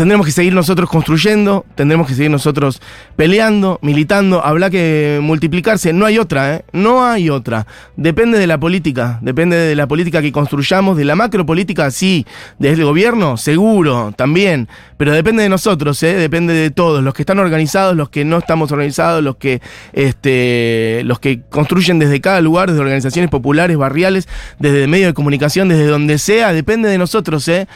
tendremos 0.00 0.24
que 0.24 0.32
seguir 0.32 0.54
nosotros 0.54 0.88
construyendo, 0.88 1.66
tendremos 1.74 2.08
que 2.08 2.14
seguir 2.14 2.30
nosotros 2.30 2.80
peleando, 3.16 3.78
militando, 3.82 4.42
habrá 4.42 4.70
que 4.70 5.18
multiplicarse, 5.22 5.92
no 5.92 6.06
hay 6.06 6.16
otra, 6.16 6.54
¿eh? 6.54 6.64
no 6.72 7.04
hay 7.04 7.28
otra. 7.28 7.66
Depende 7.98 8.38
de 8.38 8.46
la 8.46 8.58
política, 8.58 9.18
depende 9.20 9.58
de 9.58 9.76
la 9.76 9.86
política 9.86 10.22
que 10.22 10.32
construyamos, 10.32 10.96
de 10.96 11.04
la 11.04 11.16
macropolítica, 11.16 11.90
sí, 11.90 12.24
desde 12.58 12.80
el 12.80 12.86
gobierno, 12.86 13.36
seguro, 13.36 14.14
también, 14.16 14.68
pero 14.96 15.12
depende 15.12 15.42
de 15.42 15.50
nosotros, 15.50 16.02
¿eh? 16.02 16.14
depende 16.14 16.54
de 16.54 16.70
todos, 16.70 17.04
los 17.04 17.12
que 17.12 17.20
están 17.20 17.38
organizados, 17.38 17.94
los 17.94 18.08
que 18.08 18.24
no 18.24 18.38
estamos 18.38 18.72
organizados, 18.72 19.22
los 19.22 19.36
que, 19.36 19.60
este, 19.92 21.02
los 21.04 21.20
que 21.20 21.42
construyen 21.50 21.98
desde 21.98 22.22
cada 22.22 22.40
lugar, 22.40 22.70
desde 22.70 22.80
organizaciones 22.80 23.30
populares, 23.30 23.76
barriales, 23.76 24.28
desde 24.58 24.86
medios 24.86 25.08
de 25.08 25.12
comunicación, 25.14 25.68
desde 25.68 25.84
donde 25.84 26.16
sea, 26.16 26.54
depende 26.54 26.88
de 26.88 26.96
nosotros, 26.96 27.46
¿eh? 27.48 27.68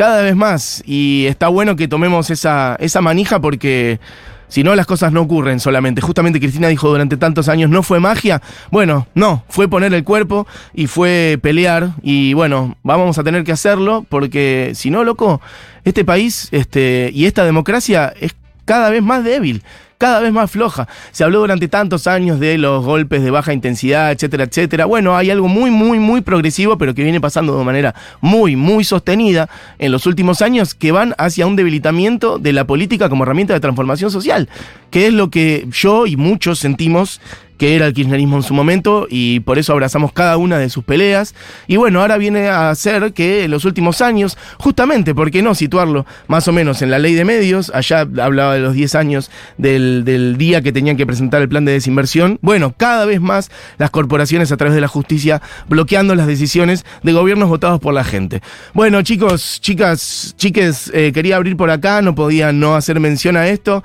Cada 0.00 0.22
vez 0.22 0.34
más. 0.34 0.82
Y 0.86 1.26
está 1.26 1.48
bueno 1.48 1.76
que 1.76 1.86
tomemos 1.86 2.30
esa, 2.30 2.74
esa 2.80 3.02
manija 3.02 3.38
porque 3.38 4.00
si 4.48 4.64
no 4.64 4.74
las 4.74 4.86
cosas 4.86 5.12
no 5.12 5.20
ocurren 5.20 5.60
solamente. 5.60 6.00
Justamente 6.00 6.40
Cristina 6.40 6.68
dijo 6.68 6.88
durante 6.88 7.18
tantos 7.18 7.50
años, 7.50 7.68
¿no 7.68 7.82
fue 7.82 8.00
magia? 8.00 8.40
Bueno, 8.70 9.06
no, 9.14 9.44
fue 9.50 9.68
poner 9.68 9.92
el 9.92 10.02
cuerpo 10.02 10.46
y 10.72 10.86
fue 10.86 11.38
pelear. 11.42 11.90
Y 12.02 12.32
bueno, 12.32 12.78
vamos 12.82 13.18
a 13.18 13.24
tener 13.24 13.44
que 13.44 13.52
hacerlo 13.52 14.06
porque 14.08 14.72
si 14.74 14.90
no, 14.90 15.04
loco, 15.04 15.42
este 15.84 16.02
país 16.02 16.48
este, 16.50 17.10
y 17.12 17.26
esta 17.26 17.44
democracia 17.44 18.10
es 18.18 18.34
cada 18.64 18.88
vez 18.88 19.02
más 19.02 19.22
débil 19.22 19.62
cada 20.00 20.20
vez 20.20 20.32
más 20.32 20.50
floja. 20.50 20.88
Se 21.12 21.24
habló 21.24 21.40
durante 21.40 21.68
tantos 21.68 22.06
años 22.06 22.40
de 22.40 22.56
los 22.56 22.82
golpes 22.82 23.22
de 23.22 23.30
baja 23.30 23.52
intensidad, 23.52 24.10
etcétera, 24.10 24.44
etcétera. 24.44 24.86
Bueno, 24.86 25.14
hay 25.14 25.30
algo 25.30 25.46
muy, 25.46 25.70
muy, 25.70 25.98
muy 25.98 26.22
progresivo, 26.22 26.78
pero 26.78 26.94
que 26.94 27.02
viene 27.02 27.20
pasando 27.20 27.58
de 27.58 27.64
manera 27.64 27.94
muy, 28.22 28.56
muy 28.56 28.82
sostenida 28.82 29.50
en 29.78 29.92
los 29.92 30.06
últimos 30.06 30.40
años, 30.40 30.74
que 30.74 30.90
van 30.90 31.14
hacia 31.18 31.46
un 31.46 31.54
debilitamiento 31.54 32.38
de 32.38 32.54
la 32.54 32.66
política 32.66 33.10
como 33.10 33.24
herramienta 33.24 33.52
de 33.52 33.60
transformación 33.60 34.10
social, 34.10 34.48
que 34.90 35.06
es 35.06 35.12
lo 35.12 35.28
que 35.28 35.68
yo 35.70 36.06
y 36.06 36.16
muchos 36.16 36.58
sentimos 36.58 37.20
que 37.60 37.76
era 37.76 37.86
el 37.86 37.92
kirchnerismo 37.92 38.38
en 38.38 38.42
su 38.42 38.54
momento 38.54 39.06
y 39.10 39.40
por 39.40 39.58
eso 39.58 39.74
abrazamos 39.74 40.14
cada 40.14 40.38
una 40.38 40.56
de 40.56 40.70
sus 40.70 40.82
peleas. 40.82 41.34
Y 41.66 41.76
bueno, 41.76 42.00
ahora 42.00 42.16
viene 42.16 42.48
a 42.48 42.74
ser 42.74 43.12
que 43.12 43.44
en 43.44 43.50
los 43.50 43.66
últimos 43.66 44.00
años, 44.00 44.38
justamente, 44.56 45.14
¿por 45.14 45.30
qué 45.30 45.42
no 45.42 45.54
situarlo 45.54 46.06
más 46.26 46.48
o 46.48 46.52
menos 46.52 46.80
en 46.80 46.90
la 46.90 46.98
ley 46.98 47.12
de 47.12 47.26
medios? 47.26 47.70
Allá 47.74 48.00
hablaba 48.00 48.54
de 48.54 48.60
los 48.60 48.72
10 48.72 48.94
años 48.94 49.30
del, 49.58 50.06
del 50.06 50.38
día 50.38 50.62
que 50.62 50.72
tenían 50.72 50.96
que 50.96 51.04
presentar 51.04 51.42
el 51.42 51.50
plan 51.50 51.66
de 51.66 51.72
desinversión. 51.72 52.38
Bueno, 52.40 52.72
cada 52.74 53.04
vez 53.04 53.20
más 53.20 53.50
las 53.76 53.90
corporaciones 53.90 54.50
a 54.52 54.56
través 54.56 54.74
de 54.74 54.80
la 54.80 54.88
justicia 54.88 55.42
bloqueando 55.68 56.14
las 56.14 56.26
decisiones 56.26 56.86
de 57.02 57.12
gobiernos 57.12 57.50
votados 57.50 57.78
por 57.78 57.92
la 57.92 58.04
gente. 58.04 58.40
Bueno, 58.72 59.02
chicos, 59.02 59.60
chicas, 59.60 60.32
chiques, 60.38 60.90
eh, 60.94 61.12
quería 61.12 61.36
abrir 61.36 61.58
por 61.58 61.70
acá, 61.70 62.00
no 62.00 62.14
podía 62.14 62.52
no 62.52 62.74
hacer 62.74 63.00
mención 63.00 63.36
a 63.36 63.48
esto. 63.48 63.84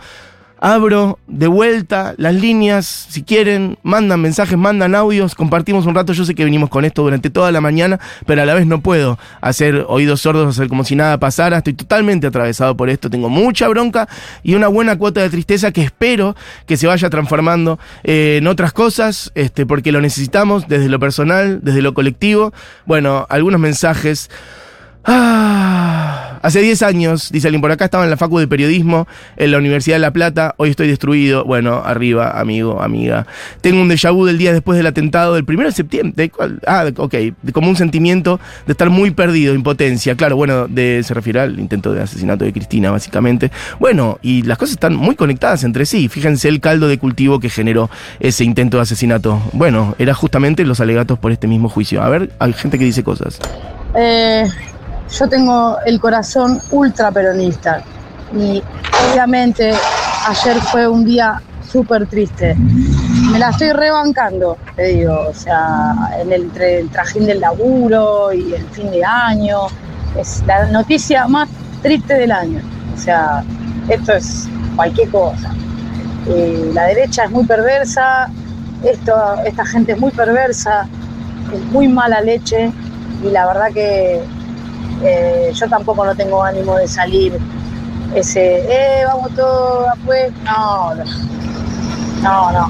Abro 0.60 1.20
de 1.28 1.48
vuelta 1.48 2.16
las 2.18 2.34
líneas, 2.34 2.86
si 3.10 3.24
quieren, 3.24 3.78
mandan 3.84 4.22
mensajes, 4.22 4.58
mandan 4.58 4.96
audios, 4.96 5.36
compartimos 5.36 5.86
un 5.86 5.96
rato. 5.96 6.14
Yo 6.14 6.24
sé 6.24 6.34
que 6.34 6.46
venimos 6.46 6.70
con 6.70 6.86
esto 6.86 7.04
durante 7.04 7.30
toda 7.30 7.52
la 7.52 7.62
mañana, 7.62 8.00
pero 8.26 8.42
a 8.42 8.46
la 8.46 8.54
vez 8.54 8.66
no 8.66 8.82
puedo 8.82 9.20
hacer 9.42 9.86
oídos 9.88 10.22
sordos, 10.22 10.48
hacer 10.48 10.70
como 10.70 10.84
si 10.84 10.96
nada 10.96 11.20
pasara. 11.20 11.58
Estoy 11.58 11.74
totalmente 11.74 12.28
atravesado 12.28 12.78
por 12.78 12.90
esto, 12.90 13.10
tengo 13.10 13.30
mucha 13.30 13.68
bronca 13.68 14.08
y 14.44 14.56
una 14.56 14.68
buena 14.68 14.98
cuota 14.98 15.22
de 15.22 15.30
tristeza 15.30 15.72
que 15.72 15.84
espero 15.84 16.36
que 16.66 16.78
se 16.78 16.88
vaya 16.88 17.10
transformando 17.10 17.78
eh, 18.04 18.38
en 18.38 18.48
otras 18.48 18.72
cosas, 18.72 19.32
este, 19.36 19.66
porque 19.66 19.92
lo 19.92 20.02
necesitamos 20.02 20.68
desde 20.68 20.90
lo 20.90 21.00
personal, 21.00 21.60
desde 21.64 21.82
lo 21.82 21.94
colectivo. 21.94 22.54
Bueno, 22.86 23.26
algunos 23.30 23.60
mensajes. 23.60 24.30
Ah, 25.04 26.05
hace 26.46 26.62
10 26.62 26.84
años, 26.84 27.32
dice 27.32 27.48
alguien 27.48 27.62
por 27.62 27.72
acá, 27.72 27.86
estaba 27.86 28.04
en 28.04 28.12
la 28.12 28.18
facu 28.18 28.38
de 28.38 28.48
periodismo 28.48 29.08
en 29.36 29.52
la 29.52 29.58
Universidad 29.58 29.96
de 29.96 30.00
La 30.00 30.14
Plata, 30.14 30.54
hoy 30.58 30.70
estoy 30.70 30.88
destruido. 30.88 31.44
Bueno, 31.44 31.82
arriba, 31.84 32.40
amigo, 32.40 32.82
amiga. 32.82 33.26
Tengo 33.62 33.82
un 33.82 33.90
déjà 33.90 34.14
vu 34.14 34.26
del 34.26 34.38
día 34.38 34.54
después 34.54 34.78
del 34.78 34.86
atentado 34.86 35.34
del 35.34 35.44
1 35.48 35.64
de 35.64 35.72
septiembre. 35.72 36.32
Ah, 36.68 36.86
ok, 36.96 37.16
como 37.52 37.70
un 37.70 37.76
sentimiento 37.76 38.40
de 38.68 38.74
estar 38.74 38.92
muy 38.92 39.10
perdido, 39.10 39.56
impotencia. 39.56 40.16
Claro, 40.16 40.36
bueno, 40.36 40.68
de, 40.68 41.02
se 41.04 41.16
refiere 41.16 41.40
al 41.40 41.60
intento 41.60 41.94
de 41.94 42.04
asesinato 42.04 42.46
de 42.46 42.54
Cristina, 42.54 42.92
básicamente. 42.92 43.52
Bueno, 43.80 44.20
y 44.22 44.44
las 44.44 44.60
cosas 44.60 44.74
están 44.74 44.96
muy 44.96 45.16
conectadas 45.16 45.64
entre 45.64 45.88
sí. 45.88 46.10
Fíjense 46.10 46.48
el 46.48 46.60
caldo 46.60 46.88
de 46.88 47.00
cultivo 47.00 47.40
que 47.40 47.50
generó 47.50 47.90
ese 48.20 48.44
intento 48.44 48.78
de 48.78 48.84
asesinato. 48.84 49.42
Bueno, 49.54 49.96
era 49.98 50.14
justamente 50.14 50.64
los 50.64 50.80
alegatos 50.80 51.18
por 51.18 51.32
este 51.32 51.48
mismo 51.48 51.70
juicio. 51.70 52.04
A 52.04 52.10
ver, 52.10 52.30
hay 52.38 52.54
gente 52.54 52.78
que 52.78 52.86
dice 52.86 53.04
cosas. 53.04 53.40
Eh, 53.96 54.46
yo 55.10 55.28
tengo 55.30 55.78
el 55.86 56.00
corazón 56.00 56.60
ultra 56.72 57.12
peronista 57.12 57.84
y 58.36 58.62
obviamente 59.12 59.74
ayer 60.28 60.60
fue 60.62 60.88
un 60.88 61.06
día 61.06 61.42
súper 61.72 62.08
triste. 62.08 62.56
Me 63.32 63.40
la 63.40 63.50
estoy 63.50 63.72
rebancando, 63.72 64.58
te 64.76 64.84
digo, 64.84 65.28
o 65.30 65.34
sea, 65.34 65.94
el, 66.20 66.32
entre 66.32 66.80
el 66.80 66.90
trajín 66.90 67.26
del 67.26 67.42
laburo 67.42 68.34
y 68.34 68.54
el 68.54 68.66
fin 68.70 68.92
de 68.92 69.04
año. 69.04 69.68
Es 70.18 70.44
la 70.48 70.66
noticia 70.68 71.28
más 71.28 71.50
triste 71.82 72.14
del 72.14 72.32
año. 72.32 72.62
O 72.96 72.98
sea, 72.98 73.44
esto 73.90 74.14
es 74.14 74.48
cualquier 74.76 75.10
cosa. 75.10 75.54
Eh, 76.28 76.72
la 76.74 76.86
derecha 76.86 77.26
es 77.26 77.32
muy 77.32 77.46
perversa, 77.46 78.30
esta 78.84 79.66
gente 79.66 79.94
es 79.94 80.00
muy 80.00 80.12
perversa, 80.12 80.88
es 81.54 81.62
muy 81.72 81.88
mala 81.88 82.22
leche 82.22 82.72
y 83.24 83.30
la 83.32 83.46
verdad 83.48 83.72
que 83.74 84.22
eh, 85.04 85.52
yo 85.54 85.68
tampoco 85.68 86.06
no 86.06 86.16
tengo 86.16 86.44
ánimo 86.44 86.76
de 86.78 86.88
salir 86.88 87.40
ese, 88.14 88.60
eh, 88.70 89.04
vamos 89.06 89.34
todos 89.36 89.90
pues 90.06 90.32
No, 90.44 90.96
no, 92.22 92.52
no. 92.52 92.70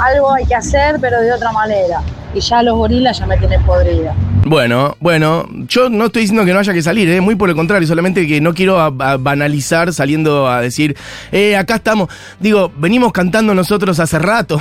Algo 0.00 0.32
hay 0.32 0.46
que 0.46 0.54
hacer, 0.54 0.98
pero 1.00 1.20
de 1.20 1.32
otra 1.32 1.52
manera. 1.52 2.00
Y 2.34 2.40
ya 2.40 2.62
los 2.62 2.76
gorilas 2.76 3.18
ya 3.18 3.26
me 3.26 3.36
tienen 3.38 3.62
podrida. 3.64 4.14
Bueno, 4.46 4.96
bueno, 5.00 5.46
yo 5.68 5.88
no 5.88 6.06
estoy 6.06 6.22
diciendo 6.22 6.44
que 6.44 6.52
no 6.52 6.58
haya 6.58 6.72
que 6.72 6.82
salir, 6.82 7.08
¿eh? 7.08 7.20
muy 7.20 7.34
por 7.34 7.48
el 7.48 7.56
contrario, 7.56 7.88
solamente 7.88 8.26
que 8.26 8.40
no 8.40 8.52
quiero 8.52 8.92
banalizar 8.92 9.92
saliendo 9.94 10.48
a 10.48 10.60
decir, 10.60 10.96
eh, 11.32 11.56
acá 11.56 11.76
estamos. 11.76 12.08
Digo, 12.40 12.70
venimos 12.76 13.12
cantando 13.12 13.54
nosotros 13.54 13.98
hace 14.00 14.18
rato. 14.18 14.60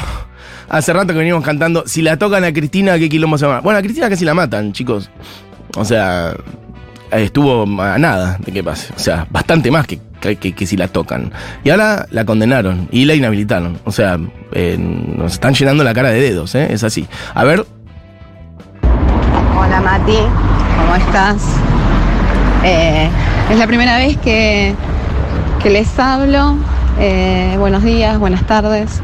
Hace 0.70 0.94
rato 0.94 1.08
que 1.08 1.20
venimos 1.20 1.44
cantando. 1.44 1.84
Si 1.86 2.02
la 2.02 2.18
tocan 2.18 2.44
a 2.44 2.54
Cristina, 2.54 2.98
¿qué 2.98 3.10
quilombo 3.10 3.38
se 3.38 3.46
llama? 3.46 3.60
Bueno, 3.60 3.78
a 3.78 3.82
Cristina 3.82 4.10
casi 4.10 4.26
la 4.26 4.34
matan, 4.34 4.72
chicos. 4.72 5.10
O 5.76 5.86
sea, 5.86 6.36
estuvo 7.12 7.64
a 7.82 7.98
nada 7.98 8.38
de 8.46 8.52
que 8.52 8.64
pase. 8.64 8.94
O 8.96 9.00
sea, 9.00 9.28
bastante 9.30 9.72
más 9.72 9.88
que, 9.88 10.00
que, 10.20 10.66
si 10.66 10.78
la 10.78 10.88
tocan. 10.88 11.32
Y 11.64 11.70
ahora 11.70 12.06
la 12.12 12.26
condenaron 12.26 12.88
y 12.92 13.06
la 13.06 13.16
inhabilitaron. 13.16 13.80
O 13.84 13.92
sea, 13.92 14.20
eh, 14.54 14.78
nos 14.78 15.34
están 15.34 15.54
llenando 15.54 15.84
la 15.84 15.94
cara 15.94 16.10
de 16.10 16.22
dedos, 16.22 16.56
¿eh? 16.56 16.68
Es 16.72 16.84
así. 16.84 17.08
A 17.34 17.44
ver. 17.44 17.66
Hola 19.58 19.82
Mati, 19.82 20.18
¿cómo 20.78 20.96
estás? 20.96 21.44
Eh, 22.64 23.10
es 23.52 23.58
la 23.58 23.68
primera 23.68 23.98
vez 23.98 24.18
que, 24.18 24.74
que 25.62 25.70
les 25.70 26.00
hablo. 26.00 26.58
Eh, 27.00 27.56
buenos 27.58 27.84
días, 27.84 28.20
buenas 28.20 28.46
tardes. 28.46 29.02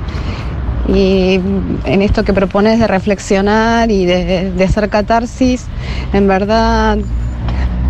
Y 0.93 1.39
en 1.86 2.01
esto 2.01 2.24
que 2.24 2.34
propones 2.34 2.79
de 2.79 2.88
reflexionar 2.88 3.91
y 3.91 4.05
de, 4.05 4.63
hacer 4.63 4.89
catarsis, 4.89 5.65
en 6.13 6.27
verdad, 6.27 6.98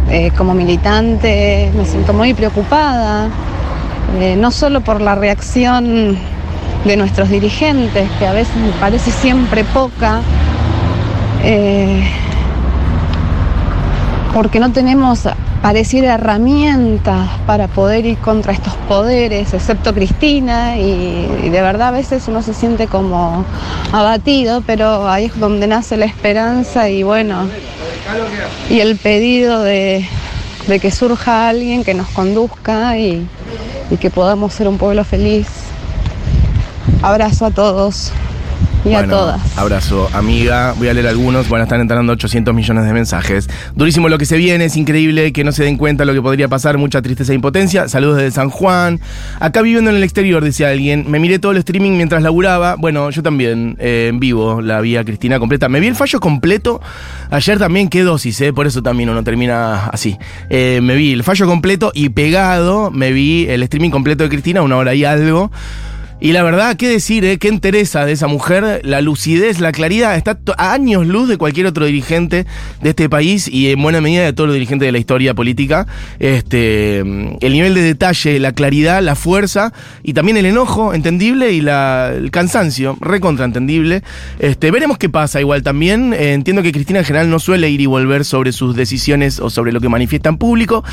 eh, 0.10 0.32
como 0.38 0.54
militante, 0.54 1.72
me 1.76 1.86
siento 1.86 2.14
muy 2.14 2.34
preocupada, 2.34 3.30
eh, 4.20 4.36
no 4.36 4.52
solo 4.52 4.82
por 4.82 5.02
la 5.02 5.16
reacción 5.16 6.18
de 6.84 6.98
nuestros 6.98 7.30
dirigentes, 7.30 8.10
que 8.20 8.28
a 8.28 8.34
veces 8.34 8.56
me 8.58 8.72
parece 8.80 9.12
siempre 9.12 9.64
poca, 9.64 10.20
eh, 11.44 12.04
porque 14.34 14.60
no 14.60 14.72
tenemos 14.72 15.26
pareciera 15.62 16.16
herramientas 16.16 17.28
para 17.46 17.68
poder 17.68 18.06
ir 18.06 18.18
contra 18.18 18.54
estos 18.54 18.74
poderes, 18.88 19.54
excepto 19.54 19.94
Cristina, 19.94 20.78
y, 20.78 21.28
y, 21.44 21.50
de 21.50 21.62
verdad 21.62 21.90
a 21.90 21.92
veces 21.92 22.28
uno 22.28 22.42
se 22.42 22.54
siente 22.54 22.88
como 22.88 23.46
abatido, 23.92 24.62
pero 24.66 25.10
ahí 25.10 25.26
es 25.26 25.40
donde 25.40 25.68
nace 25.68 25.98
la 25.98 26.06
esperanza 26.06 26.90
y 26.90 27.04
bueno, 27.04 27.48
y 28.70 28.80
el 28.80 28.98
pedido 28.98 29.62
de, 29.62 30.08
de 30.68 30.80
que 30.80 30.92
surja 30.92 31.50
alguien 31.50 31.84
que 31.84 31.94
nos 31.94 32.08
conduzca 32.10 32.98
y, 32.98 33.28
y 33.92 33.98
que 33.98 34.10
podamos 34.10 34.54
ser 34.54 34.68
un 34.68 34.78
pueblo 34.78 35.04
feliz. 35.04 35.48
Abrazo 37.02 37.46
a 37.46 37.52
todos 37.52 38.12
y 38.86 38.90
bueno, 38.90 39.16
a 39.16 39.18
todas. 39.18 39.58
Abrazo, 39.58 40.10
amiga. 40.14 40.74
Voy 40.78 40.88
a 40.88 40.94
leer 40.94 41.08
algunos. 41.08 41.50
Bueno, 41.50 41.64
están 41.64 41.82
entrando 41.82 42.14
800 42.14 42.54
millones 42.54 42.86
de 42.86 42.94
mensajes. 42.94 43.50
Durísimo 43.76 44.10
lo 44.10 44.18
que 44.18 44.26
se 44.26 44.38
viene, 44.38 44.66
es 44.66 44.78
increíble 44.78 45.34
que 45.34 45.44
no 45.44 45.52
se 45.52 45.64
den 45.64 45.78
cuenta 45.78 46.06
lo 46.06 46.14
que 46.14 46.22
podría 46.22 46.48
pasar. 46.48 46.78
Mucha 46.78 47.02
tristeza 47.02 47.32
e 47.34 47.36
impotencia. 47.36 47.88
Saludos 47.88 48.18
desde 48.18 48.32
San 48.32 48.50
Juan. 48.50 49.00
Acá 49.40 49.62
viviendo 49.62 49.90
en 49.90 49.98
el 49.98 50.04
exterior, 50.04 50.44
dice 50.44 50.66
alguien. 50.66 51.06
Me 51.10 51.20
miré 51.20 51.40
todo 51.40 51.52
el 51.52 51.58
streaming 51.58 51.92
mientras 51.92 52.24
laburaba. 52.24 52.76
Bueno, 52.76 53.10
yo 53.10 53.24
también 53.24 53.76
eh, 53.80 54.08
en 54.10 54.20
vivo 54.20 54.62
la 54.62 54.82
vi 54.82 54.98
a 54.98 55.04
Cristina 55.04 55.40
completa. 55.40 55.70
Me 55.70 55.80
vi 55.80 55.88
el 55.88 55.96
fallo 55.96 56.20
completo. 56.20 56.82
Ayer 57.30 57.60
también, 57.60 57.90
qué 57.90 58.04
dosis, 58.04 58.40
eh, 58.42 58.54
por 58.54 58.68
eso 58.68 58.82
también 58.82 59.10
uno 59.10 59.24
termina 59.24 59.88
así. 59.88 60.18
Eh, 60.50 60.80
me 60.82 60.96
vi 60.96 61.14
el 61.14 61.24
fallo 61.24 61.46
completo 61.48 61.92
y 61.94 62.10
pegado 62.10 62.92
me 62.92 63.12
vi 63.12 63.48
el 63.50 63.64
streaming 63.64 63.90
completo 63.90 64.24
de 64.24 64.30
Cristina, 64.30 64.62
una 64.62 64.78
hora 64.78 64.94
y 64.96 65.06
algo. 65.06 65.52
Y 66.22 66.34
la 66.34 66.44
verdad, 66.44 66.76
qué 66.76 66.90
decir, 66.90 67.24
¿eh? 67.24 67.38
qué 67.38 67.48
interesa 67.48 68.06
de 68.06 68.12
esa 68.12 68.28
mujer, 68.28 68.82
la 68.84 69.00
lucidez, 69.00 69.62
la 69.62 69.72
claridad, 69.72 70.18
está 70.18 70.38
a 70.58 70.74
años 70.74 71.08
luz 71.08 71.30
de 71.30 71.38
cualquier 71.38 71.66
otro 71.66 71.86
dirigente 71.86 72.46
de 72.82 72.90
este 72.90 73.08
país 73.08 73.48
y 73.48 73.72
en 73.72 73.82
buena 73.82 74.02
medida 74.02 74.26
de 74.26 74.34
todos 74.34 74.48
los 74.50 74.54
dirigentes 74.56 74.86
de 74.86 74.92
la 74.92 74.98
historia 74.98 75.34
política. 75.34 75.88
Este, 76.20 77.00
el 77.00 77.54
nivel 77.54 77.74
de 77.74 77.84
detalle, 77.84 78.38
la 78.40 78.52
claridad, 78.52 79.02
la 79.02 79.16
fuerza 79.16 79.72
y 80.04 80.12
también 80.12 80.36
el 80.36 80.46
enojo, 80.46 80.94
entendible, 80.94 81.54
y 81.54 81.62
la, 81.62 82.12
el 82.14 82.32
cansancio, 82.32 82.98
recontra 83.00 83.46
entendible. 83.46 84.04
Este, 84.40 84.72
veremos 84.72 84.98
qué 84.98 85.08
pasa 85.08 85.40
igual 85.40 85.64
también. 85.64 86.12
Eh, 86.12 86.34
entiendo 86.34 86.64
que 86.64 86.74
Cristina 86.74 87.00
en 87.00 87.06
general 87.06 87.30
no 87.30 87.40
suele 87.40 87.70
ir 87.70 87.80
y 87.80 87.86
volver 87.86 88.26
sobre 88.26 88.52
sus 88.52 88.76
decisiones 88.76 89.40
o 89.40 89.50
sobre 89.50 89.72
lo 89.72 89.80
que 89.80 89.88
manifiesta 89.88 90.28
en 90.28 90.38
público, 90.38 90.84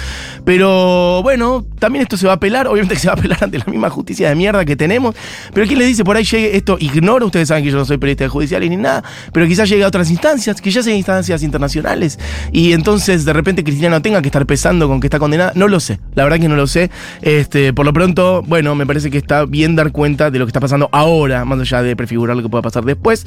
pero 0.44 1.20
bueno, 1.24 1.66
también 1.80 2.02
esto 2.02 2.16
se 2.16 2.26
va 2.26 2.34
a 2.34 2.36
apelar, 2.36 2.68
obviamente 2.68 2.94
se 2.94 3.08
va 3.08 3.14
a 3.14 3.16
apelar 3.16 3.42
ante 3.42 3.58
la 3.58 3.64
misma 3.64 3.90
justicia 3.90 4.28
de 4.28 4.36
mierda 4.36 4.64
que 4.64 4.76
tenemos. 4.76 5.15
Pero 5.52 5.66
¿quién 5.66 5.78
le 5.78 5.86
dice 5.86 6.04
por 6.04 6.16
ahí 6.16 6.24
llegue 6.24 6.56
esto? 6.56 6.76
Ignoro, 6.80 7.26
ustedes 7.26 7.48
saben 7.48 7.64
que 7.64 7.70
yo 7.70 7.76
no 7.76 7.84
soy 7.84 7.98
periodista 7.98 8.28
judicial 8.28 8.68
ni 8.68 8.76
nada, 8.76 9.04
pero 9.32 9.46
quizás 9.46 9.68
llegue 9.68 9.84
a 9.84 9.88
otras 9.88 10.10
instancias, 10.10 10.60
que 10.60 10.70
ya 10.70 10.82
sean 10.82 10.96
instancias 10.96 11.42
internacionales, 11.42 12.18
y 12.52 12.72
entonces 12.72 13.24
de 13.24 13.32
repente 13.32 13.64
Cristina 13.64 13.90
no 13.90 14.02
tenga 14.02 14.20
que 14.22 14.28
estar 14.28 14.46
pesando 14.46 14.88
con 14.88 15.00
que 15.00 15.06
está 15.06 15.18
condenada. 15.18 15.52
No 15.54 15.68
lo 15.68 15.80
sé, 15.80 16.00
la 16.14 16.24
verdad 16.24 16.38
que 16.38 16.48
no 16.48 16.56
lo 16.56 16.66
sé. 16.66 16.90
Este, 17.22 17.72
por 17.72 17.86
lo 17.86 17.92
pronto, 17.92 18.42
bueno, 18.46 18.74
me 18.74 18.86
parece 18.86 19.10
que 19.10 19.18
está 19.18 19.44
bien 19.44 19.76
dar 19.76 19.92
cuenta 19.92 20.30
de 20.30 20.38
lo 20.38 20.46
que 20.46 20.50
está 20.50 20.60
pasando 20.60 20.88
ahora, 20.92 21.44
más 21.44 21.60
allá 21.60 21.82
de 21.82 21.96
prefigurar 21.96 22.36
lo 22.36 22.42
que 22.42 22.48
pueda 22.48 22.62
pasar 22.62 22.84
después. 22.84 23.26